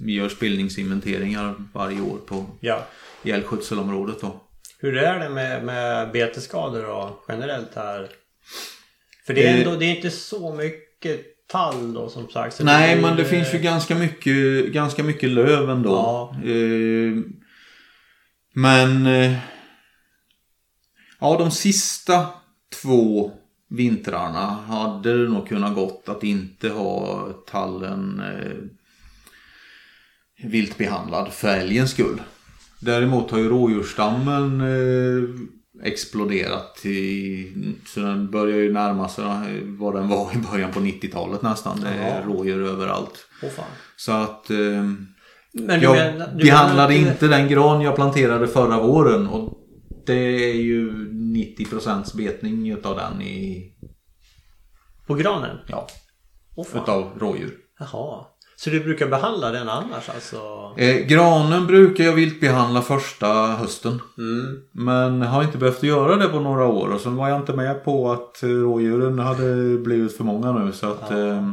[0.00, 2.86] Vi gör spillningsinventeringar varje år på Ja.
[3.22, 4.40] I älgskötselområdet då.
[4.78, 8.08] Hur är det med, med betesskador då, generellt här?
[9.26, 9.58] För det är, Eh.
[9.58, 12.60] ändå, det är inte så mycket tall då som sagt.
[12.62, 15.90] Nej men det finns ju ganska mycket, ganska mycket löv ändå.
[15.90, 16.36] Ja.
[16.50, 17.16] Eh,
[18.54, 19.36] men eh,
[21.20, 22.26] ja de sista
[22.82, 23.32] två
[23.68, 28.56] vintrarna hade det nog kunnat gått att inte ha tallen eh,
[30.48, 32.20] viltbehandlad för älgens skull.
[32.82, 35.28] Däremot har ju rådjursstammen eh,
[35.86, 37.52] exploderat i,
[37.86, 39.24] så den börjar ju närma sig
[39.64, 41.80] vad den var i början på 90-talet nästan.
[41.80, 43.26] Det är rådjur överallt.
[43.56, 43.64] Fan.
[43.96, 44.56] Så att eh,
[45.52, 49.58] Men jag menar- behandlade menar inte den gran jag planterade förra våren och
[50.06, 53.72] det är ju 90% betning utav den i,
[55.06, 55.56] På granen?
[55.66, 55.86] ja,
[56.72, 56.82] fan.
[56.82, 57.56] utav rådjur.
[57.78, 58.24] Jaha.
[58.64, 60.36] Så du brukar behandla den annars alltså?
[60.76, 64.00] Eh, granen brukar jag viltbehandla första hösten.
[64.18, 64.56] Mm.
[64.72, 67.84] Men har inte behövt göra det på några år och sen var jag inte med
[67.84, 71.18] på att rådjuren hade blivit för många nu så att Ja.
[71.18, 71.50] eh,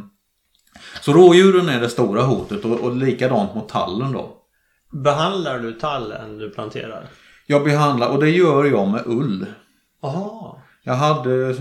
[1.01, 4.29] Så rådjuren är det stora hotet och, och likadant mot tallen då.
[5.03, 7.07] Behandlar du tallen du planterar?
[7.47, 9.45] Jag behandlar och det gör jag med ull.
[10.01, 10.55] Jaha.
[10.83, 11.55] Jag hade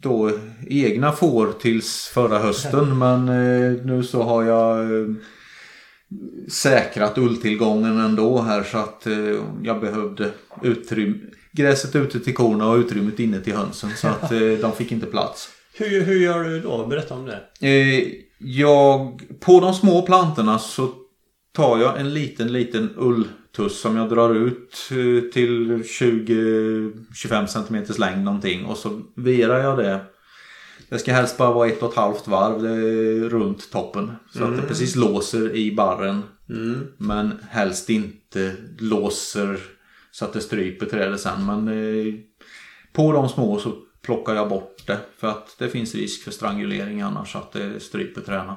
[0.00, 0.30] då
[0.68, 5.06] egna får tills förra hösten men eh, nu så har jag eh,
[6.48, 10.30] säkrat ulltillgången ändå här så att eh, jag behövde
[10.62, 11.16] utrymme.
[11.52, 15.48] Gräset ute till korna och utrymmet inne till hönsen så att de fick inte plats.
[15.74, 16.86] Hur, hur gör du då?
[16.86, 17.40] Berätta om det.
[18.38, 20.88] Jag, på de små plantorna så
[21.52, 22.94] tar jag en liten liten
[23.50, 29.78] ulltuss som jag drar ut eh, till 20-25 cm längd någonting och så virar jag
[29.78, 30.00] det
[30.88, 32.64] Det ska helst bara vara ett och ett halvt varv
[33.28, 34.12] runt toppen.
[34.32, 36.22] Så att det precis låser i barren.
[36.96, 39.58] Men helst inte låser
[40.10, 41.46] så att det stryper trädet sen.
[41.46, 42.14] Men eh,
[42.92, 45.00] på de små så plockar jag bort det.
[45.18, 48.54] För att det finns risk för strangulering annars så att det stryper träden.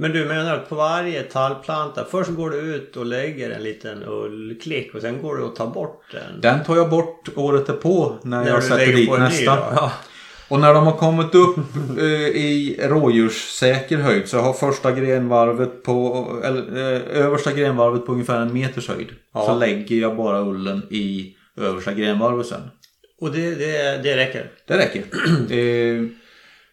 [0.00, 4.02] Men du menar att på varje tallplanta, först går du ut och lägger en liten
[4.06, 6.40] ullklick och sen går du och tar bort den?
[6.40, 9.44] Den tar jag bort året därpå när, När jag sätter dit nästa.
[9.74, 9.92] Ja.
[10.48, 11.58] Och när de har kommit upp
[11.98, 18.40] eh, i rådjurssäker höjd så har första grenvarvet på, eller, eh, översta grenvarvet på ungefär
[18.40, 19.08] en meters höjd.
[19.34, 19.46] Ja.
[19.46, 22.70] Så lägger jag bara ullen i översta grenvarvet sen.
[23.20, 24.50] Och det, det, det räcker?
[24.66, 25.04] Det räcker.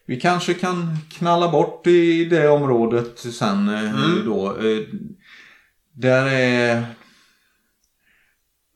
[0.06, 4.58] vi kanske kan knalla bort i det området sen eh, då.
[4.58, 4.84] Eh,
[5.94, 6.86] där är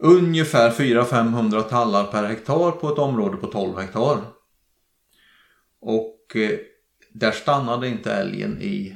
[0.03, 4.17] ungefär 400-500 tallar per hektar på ett område på 12 hektar.
[5.81, 6.59] Och eh,
[7.13, 8.95] där stannade inte älgen i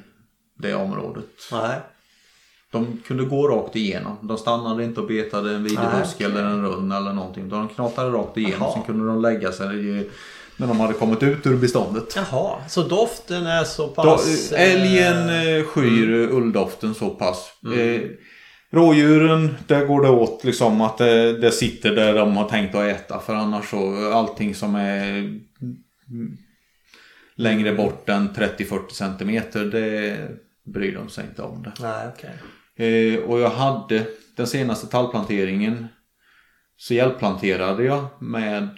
[0.58, 1.30] det området.
[1.52, 1.80] Nej.
[2.72, 4.17] De kunde gå rakt igenom.
[4.22, 6.26] De stannade inte och betade en okej.
[6.26, 7.50] eller en runn eller någonting.
[7.50, 8.58] De knatade rakt igenom.
[8.62, 8.74] Jaha.
[8.74, 10.10] Sen kunde de lägga sig
[10.58, 12.16] när de hade kommit ut ur beståndet.
[12.16, 14.52] Jaha, så doften är så pass...
[14.52, 17.52] älgen eh, eh, skyr ulldoften så pass.
[17.78, 18.02] Eh,
[18.72, 22.84] rådjuren, där går det åt liksom att det, det sitter där de har tänkt att
[22.84, 23.20] äta.
[23.20, 26.38] För annars så allting som är mm,
[27.36, 30.18] längre bort än 30-40 centimeter det
[30.66, 31.74] bryr de sig inte om det.
[31.80, 32.34] Nej, okej.
[32.76, 35.88] Eh, och jag hade den senaste tallplanteringen
[36.78, 38.70] så hjälpplanterade jag med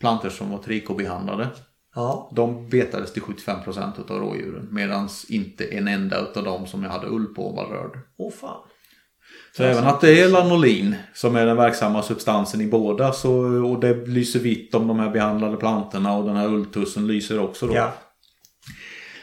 [0.00, 1.48] plantor som var trikobehandlade.
[1.94, 2.32] Ja.
[2.36, 7.06] De betades till 75% av rådjuren medan inte en enda av dem som jag hade
[7.06, 7.98] ull på var rörd.
[8.18, 8.60] Åh fan.
[9.56, 13.32] Så även att det är lanolin som är den verksamma substansen i båda så,
[13.66, 17.66] och det lyser vitt om de här behandlade plantorna och den här ulltussen lyser också
[17.66, 17.74] då.
[17.74, 17.92] Ja.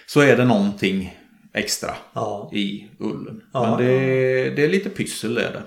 [0.08, 1.18] Så är det någonting
[1.54, 2.52] extra Ja.
[2.54, 3.42] i ullen.
[3.54, 5.64] Ja, Men det, är- det är lite pyssel är det.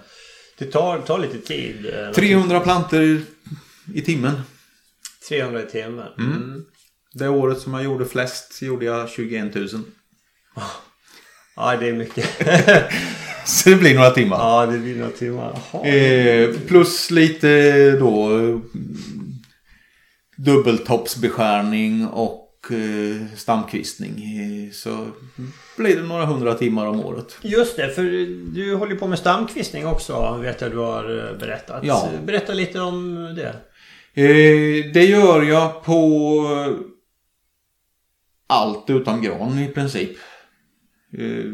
[0.59, 1.87] Det tar, tar lite tid.
[1.95, 3.21] eh, 300 plantor
[3.95, 4.35] i timmen.
[5.29, 6.09] 300 i timmen.
[6.19, 6.65] Mm.
[7.15, 9.69] Det året som jag gjorde flest gjorde jag 21 000.
[11.57, 12.29] Ja, det är mycket.
[13.45, 14.37] Så det blir några timmar.
[14.39, 15.59] ja, det blir några timmar.
[15.87, 18.59] Eh, plus lite då eh,
[20.37, 22.44] dubbeltoppsbeskärning och eh,
[23.37, 24.13] stamkvistning.
[24.13, 25.09] Eh, så
[25.77, 27.39] blir det några hundra timmar om året.
[27.43, 28.03] Just det, för
[28.55, 31.85] du håller på med stamkvistning också vet jag du har eh, berättat.
[31.85, 32.09] Ja.
[32.25, 33.57] Berätta lite om det.
[34.23, 36.45] Eh, det gör jag på
[38.47, 40.17] allt utom gran i princip.
[41.19, 41.51] Eh,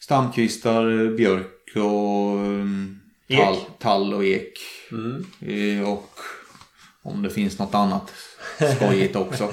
[0.00, 4.58] stamkvistar, eh, björk och eh, tall, tall och ek.
[4.92, 5.26] Mm.
[5.40, 6.10] Eh, och
[7.02, 8.12] om det finns något annat
[8.76, 9.44] skojigt också.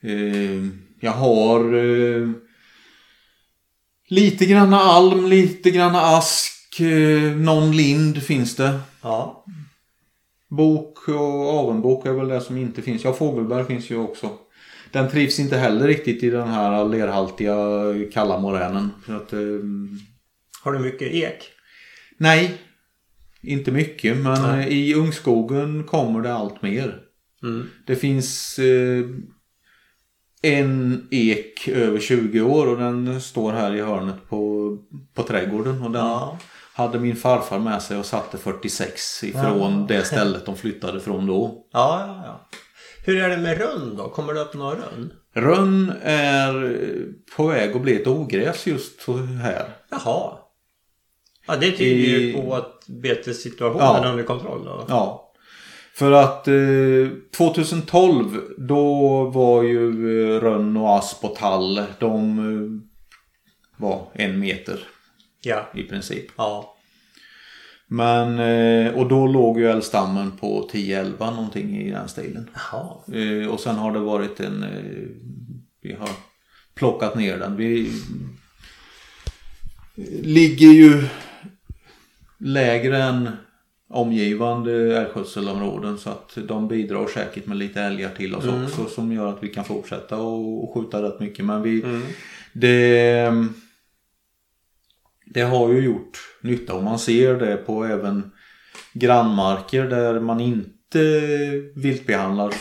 [0.00, 0.66] Eh,
[1.00, 2.28] jag har eh,
[4.08, 8.80] lite granna alm, lite granna ask, eh, någon lind finns det.
[9.02, 9.44] Ja.
[10.50, 13.04] Bok och avenbok är väl det som inte finns.
[13.04, 14.30] Ja, fågelbär finns ju också.
[14.90, 17.56] Den trivs inte heller riktigt i den här lerhaltiga
[18.12, 18.90] kalla moränen.
[19.06, 19.30] Så att,
[20.62, 21.44] Har du mycket ek?
[22.16, 22.58] nej,
[23.42, 24.16] inte mycket.
[24.16, 24.66] Men Nej.
[24.66, 26.98] eh, i ungskogen kommer det allt mer.
[27.42, 27.68] Mm.
[27.86, 29.04] Det finns eh,
[30.42, 34.68] en ek över 20 år och den står här i hörnet på,
[35.14, 35.82] på trädgården.
[35.82, 36.38] Och den Ja.
[36.74, 39.84] hade min farfar med sig och satte 46 ifrån Ja.
[39.88, 41.66] det stället de flyttade från då.
[41.72, 42.48] Ja, ja, ja.
[43.06, 44.08] Hur är det med rönn då?
[44.08, 45.12] Kommer det upp några rönn?
[45.34, 46.76] Rönn är
[47.36, 49.08] på väg att bli ett ogräs just
[49.42, 49.64] här.
[49.90, 50.32] Jaha.
[51.46, 54.04] Ja, det tyder ju på att betessituationen Ja.
[54.04, 54.86] är under kontroll då.
[54.88, 55.32] Ja.
[55.94, 56.54] För att eh,
[57.36, 59.86] 2012 då var ju
[60.36, 62.80] eh, rönn och asp och tall de eh,
[63.76, 64.80] var en meter
[65.42, 65.68] Ja.
[65.74, 66.26] i princip.
[66.36, 66.68] Ja.
[67.86, 72.50] Men eh, och då låg ju älgstammen på 10-11 någonting i den stilen.
[72.54, 72.96] Jaha.
[73.14, 74.68] Eh, och sen har det varit en eh,
[75.82, 76.08] vi har
[76.74, 77.56] plockat ner den.
[77.56, 77.90] Vi
[80.22, 81.04] ligger ju
[82.42, 83.30] lägre än
[83.88, 88.64] omgivande älgskötselområden så att de bidrar säkert med lite älgar till oss Mm.
[88.64, 91.44] också som gör att vi kan fortsätta och, och skjuta rätt mycket.
[91.44, 92.02] Men vi, Mm.
[92.52, 93.30] det,
[95.26, 98.30] det har ju gjort nytta och man ser det på även
[98.92, 101.00] grannmarker där man inte
[101.74, 102.54] viltbehandlar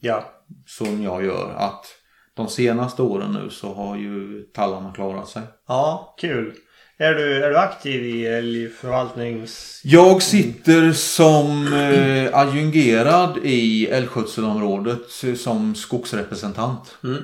[0.00, 0.24] Ja.
[0.66, 1.86] som jag gör att
[2.34, 5.42] de senaste åren nu så har ju tallarna klarat sig.
[5.68, 6.54] Ja, kul.
[6.98, 9.80] Är du, är du aktiv i älgförvaltnings...
[9.84, 16.98] Jag sitter som eh, adjungerad i älgskötselområdet eh, som skogsrepresentant.
[17.04, 17.22] Mm.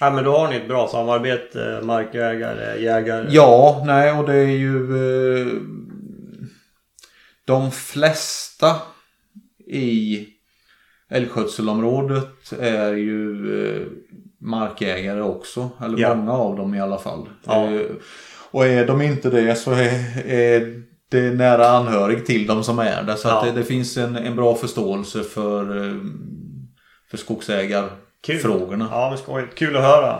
[0.00, 3.26] Ja men då har ni ett bra samarbete markägare, jägare.
[3.30, 4.76] Ja, nej och det är ju
[5.40, 5.52] eh,
[7.44, 8.76] de flesta
[9.66, 10.26] i
[11.10, 13.32] älgskötselområdet är ju
[13.64, 13.86] eh,
[14.40, 15.70] markägare också.
[15.84, 16.14] Eller Ja.
[16.14, 17.28] många av dem i alla fall.
[17.44, 17.68] Ja.
[18.50, 23.02] Och är de inte det så är, är det nära anhörig till dem som är
[23.02, 23.16] det.
[23.16, 23.52] Så att Ja.
[23.52, 25.94] det, det finns en, en bra förståelse för, eh,
[27.10, 28.88] för skogsägarfrågorna.
[28.90, 29.54] Ja men skojigt.
[29.54, 30.18] Kul att höra.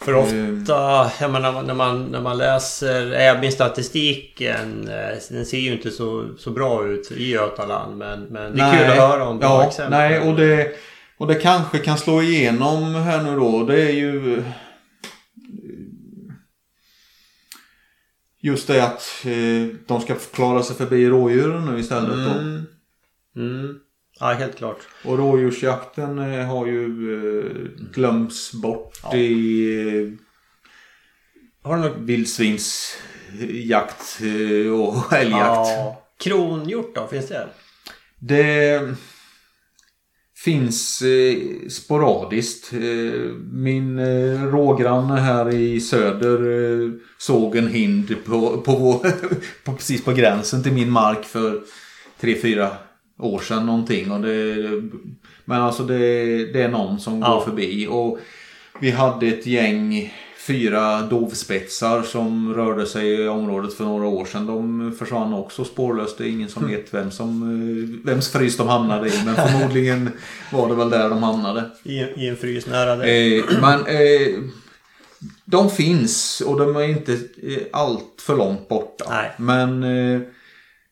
[0.00, 0.18] För Eh.
[0.18, 4.88] ofta, jag menar, när, man, när man läser även statistiken.
[4.88, 7.96] eh, Den ser ju inte så, så bra ut i Götaland.
[7.98, 9.98] Men, men det är kul att höra om bra ja, exempel.
[9.98, 10.70] Nej, och det,
[11.18, 13.64] och det kanske kan slå igenom här nu då.
[13.64, 14.42] Det är ju
[18.40, 22.16] just det att eh, de ska klara sig förbi rådjuren nu istället då.
[22.38, 22.66] Mm.
[23.36, 23.78] Mm.
[24.20, 24.78] Ja, helt klart.
[25.04, 27.52] Och rådjursjakten eh, har ju eh,
[27.94, 29.16] glömts bort Ja.
[29.16, 30.16] i
[31.62, 31.96] Har du något...
[31.98, 34.18] vildsvinsjakt
[34.72, 35.68] och älgjakt.
[35.68, 36.04] Ja.
[36.20, 37.06] Kronhjort då?
[37.06, 37.48] Finns det?
[38.18, 38.94] Det
[40.44, 41.36] finns eh,
[41.68, 42.72] sporadiskt.
[42.72, 43.20] Eh,
[43.52, 46.38] min eh, rågranne här i söder
[46.84, 48.98] eh, såg en hind på, på, vår,
[49.64, 51.60] på precis på gränsen till min mark för
[52.20, 52.68] 3-4
[53.18, 54.10] år sedan någonting.
[54.12, 54.56] Och det,
[55.44, 55.98] men alltså det,
[56.52, 57.34] det är någon som Ja.
[57.34, 57.86] går förbi.
[57.90, 58.18] Och
[58.80, 60.14] vi hade ett gäng
[60.48, 64.46] fyra dovspetsar som rörde sig i området för några år sedan.
[64.46, 66.18] De försvann också spårlöst.
[66.18, 69.12] Det är ingen som vet vem som, eh, vems frys de hamnade i.
[69.24, 70.10] Men förmodligen
[70.52, 71.70] var det väl där de hamnade.
[71.82, 73.38] I, i en frys nära dig?
[73.38, 74.42] Eh, men eh,
[75.44, 79.04] de finns och de är inte eh, allt för långt borta.
[79.08, 79.30] Nej.
[79.38, 80.20] Men eh,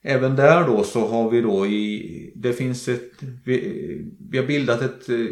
[0.03, 3.13] även där då så har vi då i, det finns ett,
[3.45, 5.27] vi, vi har bildat ett eh,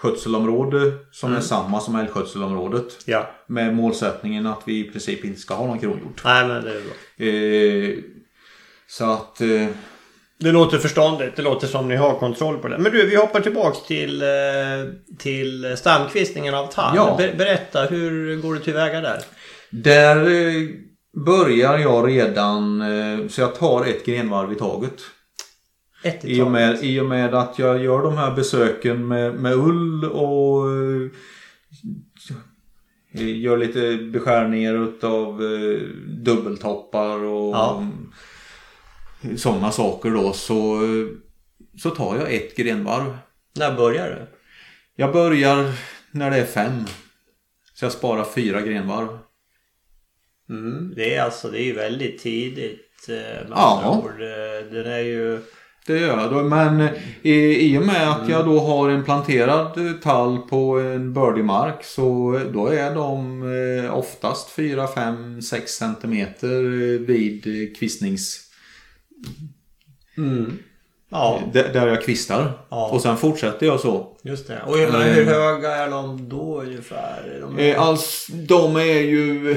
[0.00, 2.84] kronskötselområde som är samma som älgskötselområdet.
[3.04, 3.30] Ja.
[3.46, 6.22] Med målsättningen att vi i princip inte ska ha någon kronhjort.
[6.24, 7.26] Nej men det är bra.
[7.26, 7.94] Eh,
[8.88, 9.66] så att eh,
[10.38, 11.36] Det låter förståndigt.
[11.36, 12.78] Det låter som ni har kontroll på det.
[12.78, 14.28] Men du, vi hoppar tillbaks till, eh,
[15.18, 16.96] till stamkvistningen av tall.
[16.96, 17.14] Ja.
[17.18, 19.22] Ber- berätta, hur går du tillväga där?
[19.70, 20.68] där eh,
[21.26, 24.94] börjar jag redan eh, så jag tar ett grenvarv i taget.
[26.22, 30.04] I och, med, I och med att jag gör de här besöken med, med ull
[30.04, 31.10] och eh,
[33.38, 37.86] gör lite beskärningar utav eh, dubbeltoppar och Ja.
[39.36, 40.80] sådana saker då så,
[41.78, 43.16] så tar jag ett grenvarv.
[43.56, 44.36] När börjar du?
[44.96, 45.72] Jag börjar
[46.10, 46.84] när det är fem.
[47.74, 49.18] Så jag sparar fyra grenvarv.
[50.50, 53.06] Mm, det är alltså, det är ju väldigt tidigt.
[53.08, 53.82] eh, Med Ja.
[53.84, 54.18] andra ord.
[54.74, 55.40] Den är ju...
[55.88, 56.44] Det gör jag.
[56.44, 56.88] Men
[57.22, 57.34] i,
[57.74, 61.84] i och med att jag då har en planterad eh, tall på en bördig mark
[61.84, 63.42] så då är de
[63.84, 68.40] eh, oftast 4, 5, 6 centimeter eh, vid eh, kvistnings...
[70.16, 70.58] Mm.
[71.10, 72.52] Ja, Där, jag kvistar.
[72.68, 72.88] Ja.
[72.92, 74.16] Och sen fortsätter jag så.
[74.22, 74.62] just det.
[74.66, 75.00] Och hur, Eh.
[75.00, 77.22] hur höga är de då ungefär?
[77.36, 77.58] Är De...
[77.58, 79.56] Eh, Alls, de är ju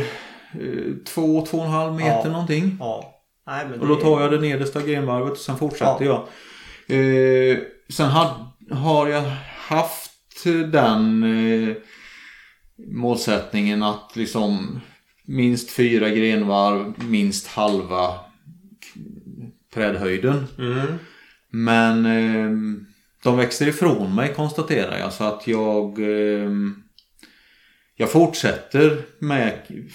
[1.08, 2.32] 2, 2,5 meter Ja.
[2.32, 2.78] någonting.
[2.80, 3.21] Ja.
[3.52, 6.28] Nej, men Och då tar jag det nedersta grenvarvet och sen fortsätter jag.
[6.88, 7.58] Eh,
[7.90, 9.22] sen had, har jag
[9.58, 11.76] haft den eh,
[12.78, 14.82] målsättningen att liksom
[15.26, 18.20] minst fyra grenvarv, minst halva
[19.74, 20.48] trädhöjden.
[20.58, 20.88] Mm.
[21.50, 22.52] Men eh,
[23.24, 26.50] de växer ifrån mig konstaterar jag så att jag eh,
[27.96, 29.54] jag fortsätter med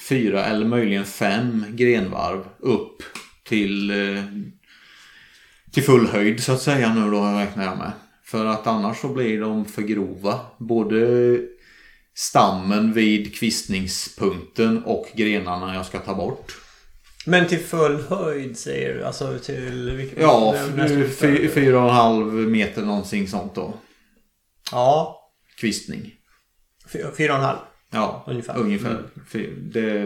[0.09, 3.03] fyra eller möjligen fem grenvarv upp
[3.49, 4.25] till eh,
[5.73, 7.93] till full höjd så att säga nu då räknar jag med.
[8.25, 10.41] För att annars så blir de för grova.
[10.59, 11.39] Både
[12.15, 16.57] stammen vid kvistningspunkten och grenarna jag ska ta bort.
[17.27, 19.05] Men till full höjd säger du?
[19.05, 19.91] Alltså till...
[19.97, 21.49] vilken- Ja, vem- när slutar fy- du?
[21.49, 23.75] fyra och en halv meter någonting sånt då.
[24.73, 25.21] Ja,
[25.59, 26.15] Kvistning.
[26.93, 27.59] fy- fyra och en halv.
[27.91, 28.59] Ja, Ungefär.
[28.59, 29.03] ungefär.
[29.35, 29.71] Mm.
[29.73, 30.03] Det,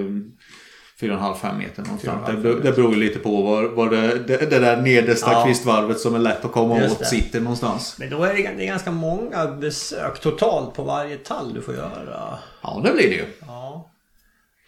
[1.00, 2.02] fyra och en halv, fem meter någonstans.
[2.26, 4.76] Fyra och en Det, det beror ju lite på var, var det, det, det där
[4.76, 5.44] nedersta Ja.
[5.44, 7.04] kvistvarvet som är lätt att komma Just åt det.
[7.04, 7.96] sitter någonstans.
[7.98, 11.74] Men då är det, det är ganska många besök totalt på varje tall du får
[11.74, 12.38] göra.
[12.62, 13.24] Ja, det blir det ju.
[13.40, 13.90] Ja.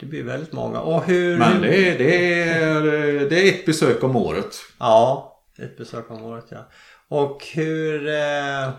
[0.01, 0.81] Det blir väldigt många.
[0.81, 1.39] Och hur...
[1.39, 2.81] Men det, är- det, är,
[3.31, 4.55] det är ett besök om året.
[4.79, 6.69] Ja, ett besök om året ja.
[7.09, 8.09] Och hur...
[8.09, 8.71] Eh,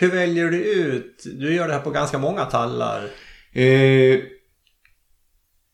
[0.00, 1.24] hur väljer du ut?
[1.38, 3.02] Du gör det här på ganska många tallar.
[3.52, 4.18] Eh,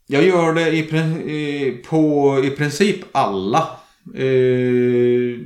[0.07, 3.69] Jag gör det i, på i princip alla.
[4.15, 5.39] Eh,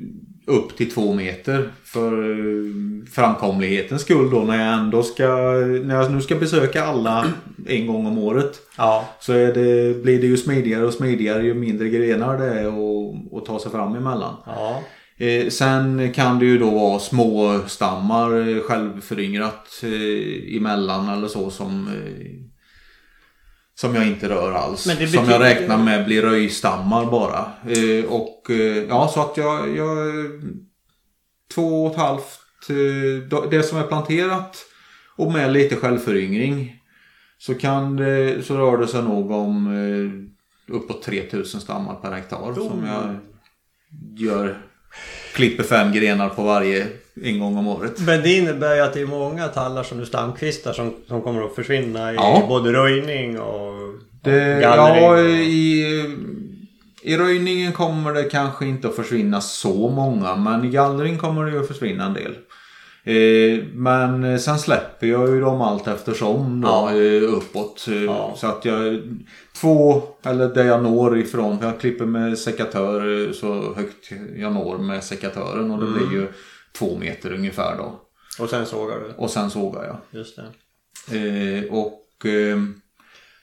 [0.48, 1.72] upp till två meter.
[1.84, 5.26] För eh, framkomlighetens skull då när jag ändå ska,
[5.84, 7.26] när jag nu ska besöka alla
[7.66, 8.60] en gång om året.
[8.76, 9.04] Ja.
[9.20, 13.46] Så det, blir det ju smidigare och smidigare ju mindre grenar det är att, att
[13.46, 14.34] ta sig fram emellan.
[14.46, 14.82] Ja.
[15.18, 21.50] Eh, sen kan det ju då vara små stammar eh, självföryngrat eh, emellan eller så
[21.50, 22.48] som eh,
[23.80, 24.84] som jag inte rör alls.
[24.84, 27.52] Det Som betyder- jag räknar med blir röjstammar bara.
[27.66, 29.96] Eh, och eh, ja, så att jag, jag
[31.54, 34.56] två och ett halvt eh, det som är planterat
[35.16, 36.74] och med lite självföryngring
[37.38, 42.54] så kan det, så rör det sig nog om eh, uppåt 3000 stammar per hektar
[42.54, 43.16] som jag
[44.16, 44.58] gör
[45.34, 46.86] klipper fem grenar på varje
[47.24, 48.00] en gång om året.
[48.06, 51.42] Men det innebär ju att det är många tallar som du stamkvistar som, som kommer
[51.46, 52.44] att försvinna i Ja.
[52.48, 53.74] både röjning och
[54.22, 55.02] Det, gallring.
[55.04, 55.84] ja, i,
[57.02, 61.50] i röjningen kommer det kanske inte att försvinna så många men i gallring kommer det
[61.50, 62.34] ju att försvinna en del.
[63.04, 66.90] Eh, men sen släpper jag ju dem allt eftersom då, Ja.
[66.94, 67.86] eh, uppåt.
[67.88, 68.34] Eh, Ja.
[68.36, 69.00] Så att jag
[69.60, 74.78] två, eller där jag når ifrån, jag klipper med sekatör eh, så högt jag når
[74.78, 75.98] med sekatören och det Mm.
[76.08, 76.28] blir ju
[76.72, 78.00] två meter ungefär då.
[78.42, 79.14] Och sen sågar du.
[79.16, 79.96] Och sen sågar jag.
[80.20, 80.42] Just det.
[81.18, 82.58] Eh, och eh,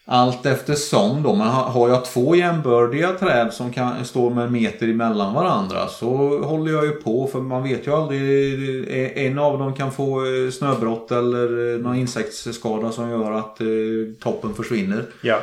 [0.08, 4.52] allt eftersom då, men ha- har jag två jämbördiga träd som kan stå med en
[4.54, 6.08] meter emellan varandra så
[6.44, 8.90] håller jag ju på för man vet ju aldrig.
[8.90, 13.62] eh, En av dem kan få eh, snöbrott eller eh, någon insektsskada som gör att
[13.62, 13.68] eh,
[14.20, 15.06] toppen försvinner.
[15.22, 15.40] Ja.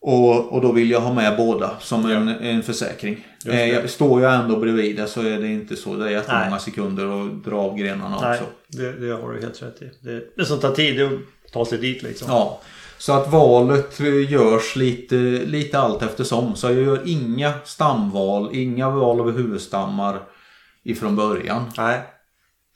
[0.00, 3.26] Och, och då vill jag ha med båda som en, en försäkring.
[3.44, 3.52] Det.
[3.52, 5.96] Eh, jag, står jag ändå bredvid det så är det inte så.
[5.96, 6.60] Det är jättemånga Nej.
[6.60, 8.44] sekunder att dra av grenarna Nej, också.
[8.68, 9.90] det, det har du helt rätt i.
[10.00, 12.28] Det, det som tar tid är att ta sig dit liksom.
[12.30, 12.60] Ja.
[12.98, 16.56] Så att valet görs lite, lite allt eftersom.
[16.56, 20.20] Så jag gör inga stamval, inga val av huvudstammar
[20.82, 21.64] ifrån början.
[21.76, 22.00] Nej.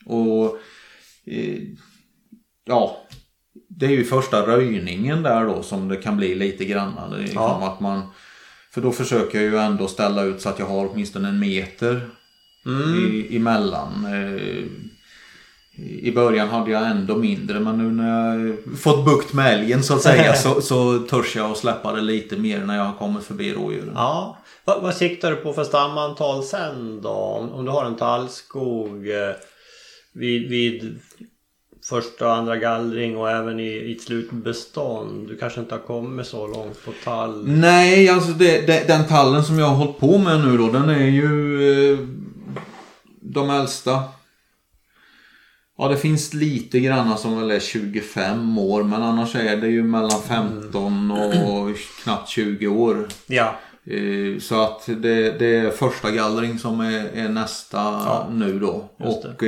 [0.06, 0.58] Och
[1.26, 1.58] eh,
[2.64, 2.96] ja,
[3.78, 6.92] det är ju första röjningen där då som det kan bli lite grann.
[7.18, 7.72] Liksom Ja.
[7.72, 8.02] att man,
[8.70, 12.00] för då försöker jag ju ändå ställa ut så att jag har åtminstone en meter
[12.66, 12.98] Mm.
[13.06, 14.06] i, emellan.
[14.06, 14.64] Eh,
[16.08, 19.94] I början hade jag ändå mindre men nu när jag fått bukt med älgen så
[19.94, 23.24] att säga så, så törs jag att släppa det lite mer när jag har kommit
[23.24, 23.92] förbi rådjuren.
[23.94, 24.38] Ja.
[24.64, 27.08] Vad, vad siktar du på för stamantal sen då?
[27.08, 29.34] Om, om du har en tallskog eh,
[30.14, 30.98] vid, vid
[31.84, 35.28] första och andra gallring och även i, i ett slutbestånd.
[35.28, 37.48] Du kanske inte har kommit så långt på tall.
[37.48, 40.88] Nej, alltså det, det, den tallen som jag har hållit på med nu då den
[40.88, 41.98] är ju eh,
[43.20, 44.02] de äldsta.
[45.78, 49.82] Ja det finns lite granna som väl är 25 år men annars är det ju
[49.82, 51.70] mellan 15 och
[52.02, 53.08] knappt 20 år.
[53.26, 53.54] Ja.
[53.86, 58.88] Eh, Så att det, det är första gallring som är, är nästa Ja, nu då.
[58.98, 59.42] Och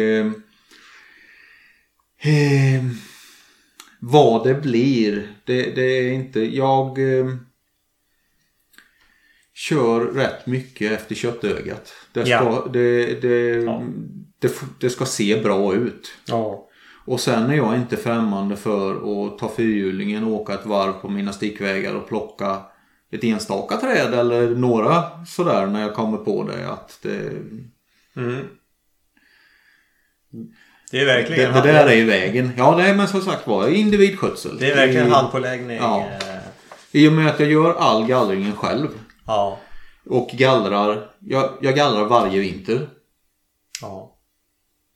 [2.25, 2.85] eh,
[4.01, 6.41] vad det blir, det, det är inte...
[6.57, 7.35] Jag eh,
[9.55, 11.93] kör rätt mycket efter köttögat.
[12.12, 12.68] Det ska, Ja.
[12.72, 13.83] det, det, Ja.
[14.39, 16.12] det, det ska se bra ut.
[16.27, 16.68] Ja.
[17.07, 21.09] Och sen är jag inte främmande för att ta fyrhjulingen och åka ett varv på
[21.09, 22.62] mina stickvägar och plocka
[23.11, 26.68] ett enstaka träd eller några sådär när jag kommer på det.
[26.70, 27.31] Att det,
[28.16, 28.45] Mm.
[30.95, 32.51] Det är det, verkligen det där är i vägen.
[32.57, 34.59] Ja, det är men som sagt var individskötsel.
[34.59, 35.76] Det är verkligen handpåläggning.
[35.76, 36.09] Ja.
[36.20, 36.38] eh,
[36.92, 38.88] I och med att jag gör all gallringen själv.
[39.26, 39.61] Ja.
[40.07, 41.11] Och gallrar.
[41.20, 42.88] Jag, jag gallrar varje vinter.
[43.82, 44.18] Ja.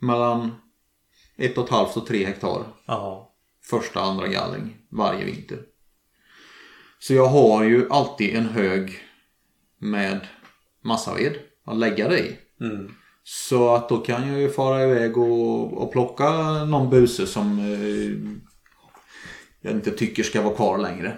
[0.01, 0.55] Mellan
[1.37, 2.63] ett och ett halvt och tre hektar.
[2.87, 3.33] Ja.
[3.65, 5.59] första andra gallring varje vinter.
[6.99, 8.99] Så jag har ju alltid en hög
[9.79, 10.21] med
[10.85, 11.35] massaved
[11.67, 12.37] att lägga det i.
[12.61, 12.95] Mm.
[13.31, 16.31] Så att då kan jag ju fara iväg och, och plocka
[16.65, 18.39] någon buse som eh,
[19.61, 21.17] jag inte tycker ska vara kvar längre.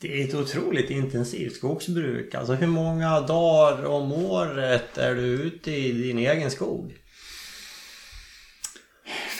[0.00, 2.34] Det är ett otroligt intensivt skogsbruk.
[2.34, 6.96] Alltså hur många dagar om året är du ute i din egen skog?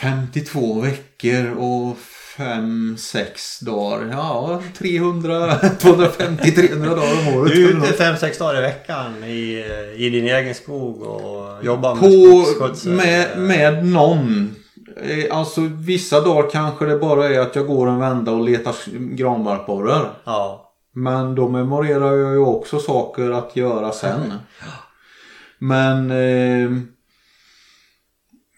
[0.00, 1.96] 52 veckor och
[2.36, 4.08] 5-6 dagar.
[4.12, 7.52] Ja, 300, 250-300 dagar om året.
[7.52, 9.64] Du är ute fem sex dagar i veckan i,
[9.96, 12.92] i din egen skog och jobbar med på, skogsskötsel.
[12.92, 14.54] med, med någon.
[15.04, 18.74] Eh, Alltså vissa dagar kanske det bara är att jag går en vända och letar
[19.14, 20.10] granbarkborrar.
[20.24, 20.68] Ja.
[20.94, 24.32] Men då memorerar jag ju också saker att göra sen.
[25.58, 26.70] Men eh,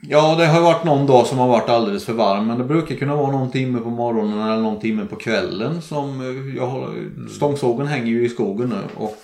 [0.08, 2.46] Ja, det har varit någon dag som har varit alldeles för varm.
[2.46, 5.82] Men det brukar kunna vara någon timme på morgonen eller någon timme på kvällen.
[5.82, 6.94] Som eh, jag har,
[7.36, 8.80] stångsågen hänger ju i skogen nu.
[8.96, 9.16] Och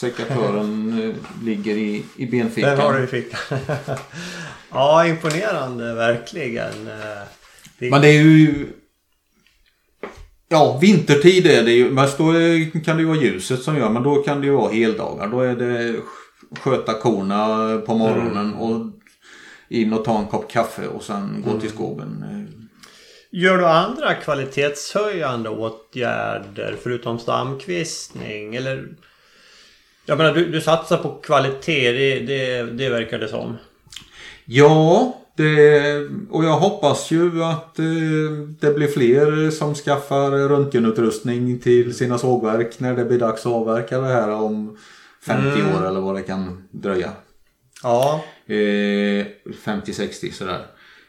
[0.00, 2.70] sekatören eh, ligger i, i benfickan.
[2.70, 3.40] Den har du i fickan.
[4.72, 6.86] ja, imponerande verkligen.
[6.88, 7.22] Eh,
[7.78, 8.66] det- Men det är ju...
[10.48, 11.90] Ja, vintertid är det ju.
[11.90, 12.32] Men då
[12.84, 13.90] kan det ju vara ljuset som gör.
[13.90, 15.26] Men då kan det ju vara heldagar.
[15.28, 15.94] Då är det
[16.60, 18.86] sköta korna på morgonen och
[19.74, 22.24] in och ta en kopp kaffe och sen gå till skogen.
[23.30, 28.54] Gör du andra kvalitetshöjande åtgärder förutom stamkvistning?
[28.54, 28.88] Eller...
[30.06, 31.92] Jag menar, du, du satsar på kvalitet.
[31.92, 33.56] Det, det, det verkar det som.
[34.44, 35.96] Ja, det,
[36.30, 37.84] och jag hoppas ju att eh,
[38.60, 44.00] det blir fler som skaffar röntgenutrustning till sina sågverk när det blir dags att avverka
[44.00, 44.78] det här om
[45.26, 47.10] 50 år eller vad det kan dröja.
[47.82, 48.24] Ja.
[48.46, 49.26] Eh,
[49.64, 50.66] 50-60 sådär.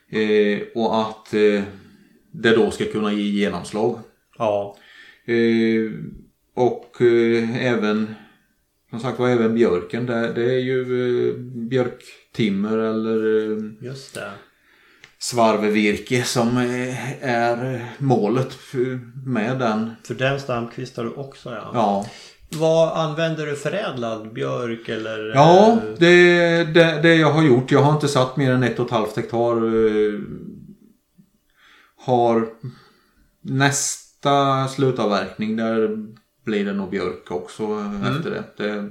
[0.09, 1.63] Eh, och att eh,
[2.31, 3.99] det då ska kunna ge genomslag.
[4.37, 4.77] Ja.
[5.25, 5.91] Eh,
[6.55, 8.15] och eh, även
[8.89, 10.05] som sagt var även björken.
[10.05, 10.81] Det, det är ju
[11.29, 11.35] eh,
[11.69, 14.31] björktimmer eller eh, Just det.
[15.19, 18.57] svarvevirke som eh, är målet
[19.25, 19.91] med den.
[20.03, 21.71] För den stamkvistar du också ja.
[21.73, 22.09] Ja,
[22.49, 25.31] Vad använder du förädlad björk eller?
[25.35, 27.71] ja eh, det, det, det jag har gjort.
[27.71, 29.55] Jag har inte satt mer än ett och ett halvt hektar.
[29.55, 30.19] eh,
[32.05, 32.47] Har
[33.41, 35.89] nästa slutavverkning där
[36.45, 38.43] blir det nog björk också eh, efter det.
[38.57, 38.89] det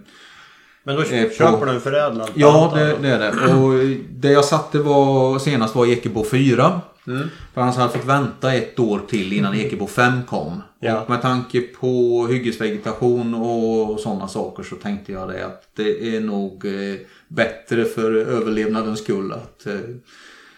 [0.84, 3.54] Men då eh, på- köper du en förädlad Ja, det, det är det.
[3.54, 6.80] Och det jag satte var, senast var Ekebo 4.
[7.06, 7.28] Mm.
[7.54, 10.62] För han hade fått vänta ett år till innan Ekebo 5 kom.
[10.84, 11.00] Ja.
[11.00, 16.20] Och med tanke på hyggesvegetation och sådana saker så tänkte jag det att det är
[16.20, 16.96] nog eh,
[17.28, 19.74] bättre för överlevnadens skull att eh,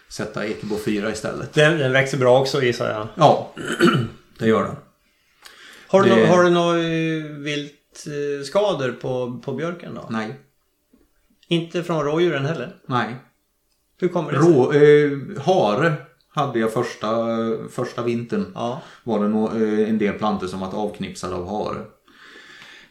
[0.08, 1.52] sätta Ekebo 4 istället.
[1.54, 3.08] Den, den växer bra också gissar jag.
[3.14, 3.52] Ja,
[4.38, 4.76] det gör den.
[5.88, 6.78] Har du, Det- nå- har du några
[7.38, 10.06] viltskador på, på björken då?
[10.10, 10.34] Nej,
[11.48, 12.76] Inte från rådjuren heller?
[12.86, 13.14] nej.
[14.00, 14.52] Hur kommer det sig?
[14.52, 15.92] Rå, eh, hare
[16.36, 17.08] hade jag första,
[17.70, 18.52] första vintern.
[18.54, 18.82] Ja.
[19.04, 21.78] var det nå- eh, en del plantor som varit avknipsade av hare.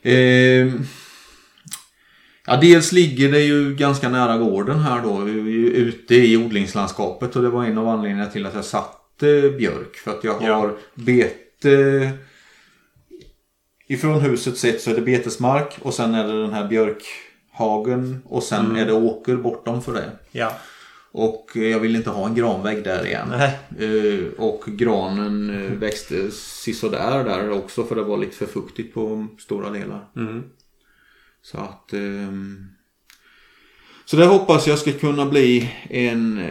[0.01, 0.73] Eh,
[2.47, 7.41] ja, dels ligger det ju ganska nära gården här då, u- ute i odlingslandskapet och
[7.41, 9.95] det var en av anledningarna till att jag satte björk.
[9.95, 10.53] För att jag Ja.
[10.55, 12.11] har bete...
[13.87, 18.43] Ifrån huset sett så är det betesmark och sen är det den här björkhagen och
[18.43, 20.11] sen är det åker bortom för det.
[20.31, 20.51] Ja.
[21.17, 23.33] Och eh, jag vill inte ha en granvägg där igen.
[23.79, 29.27] Eh, och granen eh, växte sisådär där också för det var lite för fuktigt på
[29.39, 30.07] stora delar.
[30.15, 30.43] Mm.
[31.41, 31.93] Så att...
[31.93, 32.67] ehm,
[34.05, 36.49] så det hoppas jag ska kunna bli en,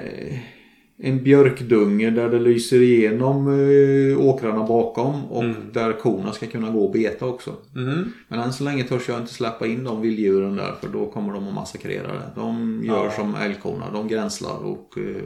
[0.99, 6.84] en björkdunge där det lyser igenom eh, åkrarna bakom och där korna ska kunna gå
[6.84, 7.57] och beta också.
[7.76, 8.12] Mm.
[8.28, 11.32] Men än så länge törs jag inte släppa in de vilddjuren där för då kommer
[11.32, 12.30] de att massakrera det.
[12.34, 13.11] De gör Ja.
[13.11, 15.22] som älgkorna, de gränslar och eh,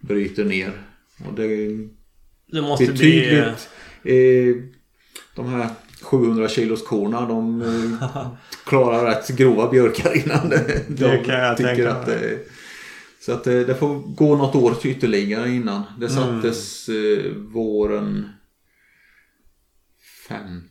[0.00, 0.72] bryter ner.
[1.28, 1.88] Och det är
[2.52, 2.92] Det måste bli...
[2.92, 3.68] betydligt...
[4.04, 4.62] Eh,
[5.36, 5.68] de här
[6.02, 8.26] 700 kilos korna de eh,
[8.66, 12.38] klarar rätt grova björkar innan det, de jag tycker att det,
[13.26, 15.82] Så att det, det får gå något år ytterligare innan.
[15.98, 16.16] Det Mm.
[16.42, 18.28] sattes eh, våren
[20.28, 20.62] fem,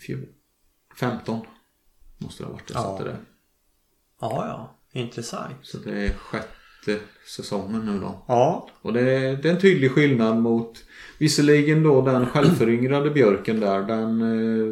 [0.00, 0.26] fjol,
[1.00, 1.40] 15
[2.18, 2.82] måste det ha varit jag Ja.
[2.98, 3.16] satte det.
[4.20, 4.78] Ja, ja.
[5.00, 5.54] Intressant.
[5.62, 6.98] Så det är sjätte
[7.36, 8.24] säsongen nu då.
[8.28, 8.68] Ja.
[8.82, 10.84] Och det är, det är en tydlig skillnad mot
[11.18, 14.20] Visserligen då den självföryngrade björken där den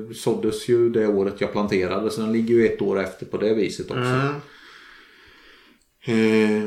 [0.09, 3.37] eh, såddes ju det året jag planterade så den ligger ju ett år efter på
[3.39, 4.01] det viset också.
[4.03, 4.35] Mm.
[6.05, 6.15] Eh,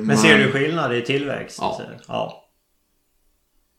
[0.04, 1.58] Men ser du skillnad i tillväxt?
[1.62, 1.82] Ja.
[2.08, 2.42] ja.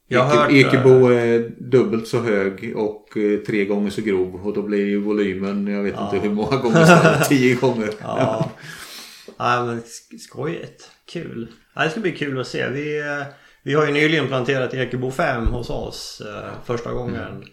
[0.08, 4.62] Jag Eke, Ekebo är dubbelt så hög och eh, tre gånger så grov och då
[4.62, 6.04] blir ju volymen, jag vet Ja.
[6.14, 7.90] inte hur många gånger större, tio gånger.
[8.00, 8.50] Ja.
[9.36, 10.90] ja men sk- skojigt.
[11.12, 11.48] Kul.
[11.74, 12.68] Ja, det ska bli kul att se.
[12.68, 13.26] Vi, eh,
[13.62, 17.44] vi har ju nyligen planterat Ekebo 5 hos oss eh, första gången.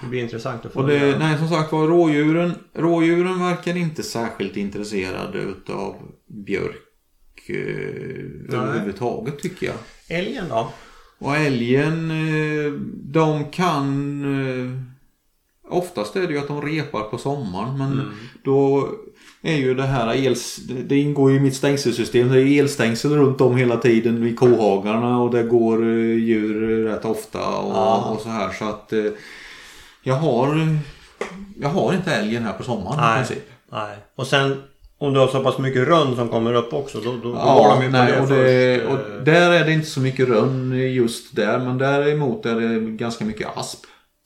[0.00, 4.02] Det blir intressant att få Och det, nej som sagt var rådjuren, rådjuren verkar inte
[4.02, 5.96] särskilt intresserade utav
[6.46, 6.76] björk
[7.46, 9.76] eh, överhuvudtaget tycker jag.
[10.18, 10.68] Älgen då?
[11.18, 13.88] Och älgen, eh, de kan...
[14.64, 14.80] eh,
[15.72, 18.12] Oftast är det ju att de repar på sommaren men
[18.44, 18.88] då
[19.42, 22.28] är ju det här els, det ingår ju i mitt stängselsystem.
[22.28, 27.04] Det är elstängsel runt om hela tiden vid kohagarna och det går eh, djur rätt
[27.04, 28.04] ofta och, Ja.
[28.14, 29.04] och så här så att eh,
[30.02, 30.68] jag har
[31.60, 33.18] jag har inte älgen här på sommaren i Nej.
[33.18, 33.50] princip.
[33.72, 33.96] Nej.
[34.14, 34.62] Och sen
[35.02, 37.68] Om du har så pass mycket rönn som kommer upp också då, då, Ja, var
[37.76, 39.08] de ju på nej, det och, det, först.
[39.18, 41.58] och där är det inte så mycket rönn just där.
[41.58, 43.78] Men däremot är det ganska mycket asp.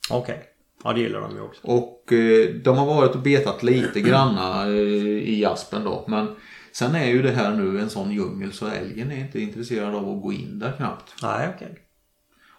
[0.09, 0.43] Okej.
[0.83, 1.67] Ja det gillar de ju också.
[1.67, 6.05] Och eh, de har varit och betat lite granna eh, i aspen då.
[6.07, 6.35] Men
[6.73, 10.09] sen är ju det här nu en sån djungel så älgen är inte intresserad av
[10.15, 11.13] att gå in där knappt.
[11.23, 11.77] Nej okej.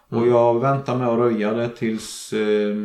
[0.09, 2.75] Och jag väntar med att röja det tills eh,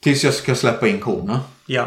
[0.00, 1.40] Tills jag ska släppa in korna.
[1.66, 1.86] Ja.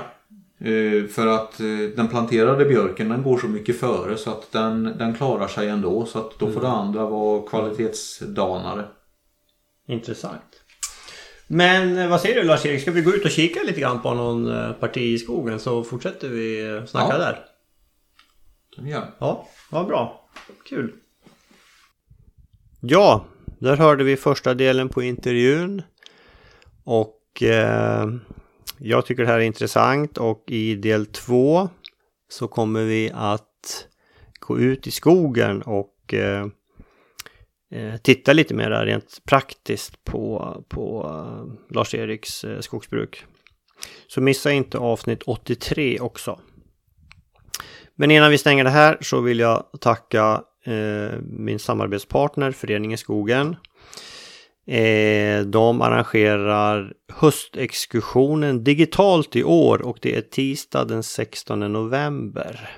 [0.62, 4.84] Eh, för att eh, den planterade björken den går så mycket före så att den,
[4.84, 6.06] den klarar sig ändå.
[6.06, 8.86] Så att då får det andra vara kvalitetsdanare.
[9.88, 10.42] Intressant.
[11.48, 12.82] Men eh, vad säger du Lars-Erik?
[12.82, 16.30] Ska vi gå ut och kika lite grann på någon parti i skogen så fortsätter
[16.30, 17.18] vi snacka Ja.
[17.18, 17.40] där?
[18.76, 19.08] Kan vi göra.
[19.20, 20.30] Ja, vad bra.
[20.70, 20.94] Kul.
[22.82, 23.26] Ja,
[23.60, 25.82] där hörde vi första delen på intervjun.
[26.84, 28.08] Och eh,
[28.80, 31.70] jag tycker det här är intressant och i del två
[32.30, 33.88] så kommer vi att
[34.40, 36.48] gå ut i skogen och eh,
[37.72, 43.26] eh titta lite mer där rent praktiskt på, på eh, Lars-Eriks eh, skogsbruk.
[44.08, 46.40] Så missa inte avsnitt 83 också.
[47.96, 53.56] Men innan vi stänger det här så vill jag tacka eh, min samarbetspartner Föreningen Skogen.
[54.70, 62.70] Eh, de arrangerar höstexkursionen digitalt i år och det är tisdag den 16 november.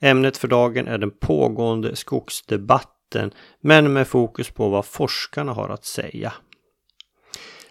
[0.00, 5.84] Ämnet för dagen är den pågående skogsdebatten men med fokus på vad forskarna har att
[5.84, 6.32] säga.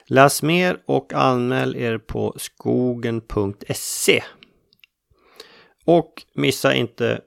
[0.06, 4.24] Läs mer och anmäl er på skogen.se.
[5.86, 7.22] Och missa inte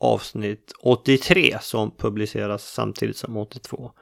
[0.00, 3.92] avsnitt 83 som publiceras samtidigt som 82.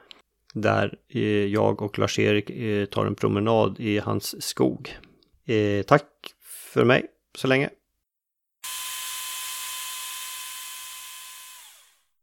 [0.53, 4.97] Där eh, jag och Lars-Erik eh, tar en promenad i hans skog.
[5.45, 6.09] Eh, tack
[6.73, 7.05] för mig
[7.37, 7.69] så länge.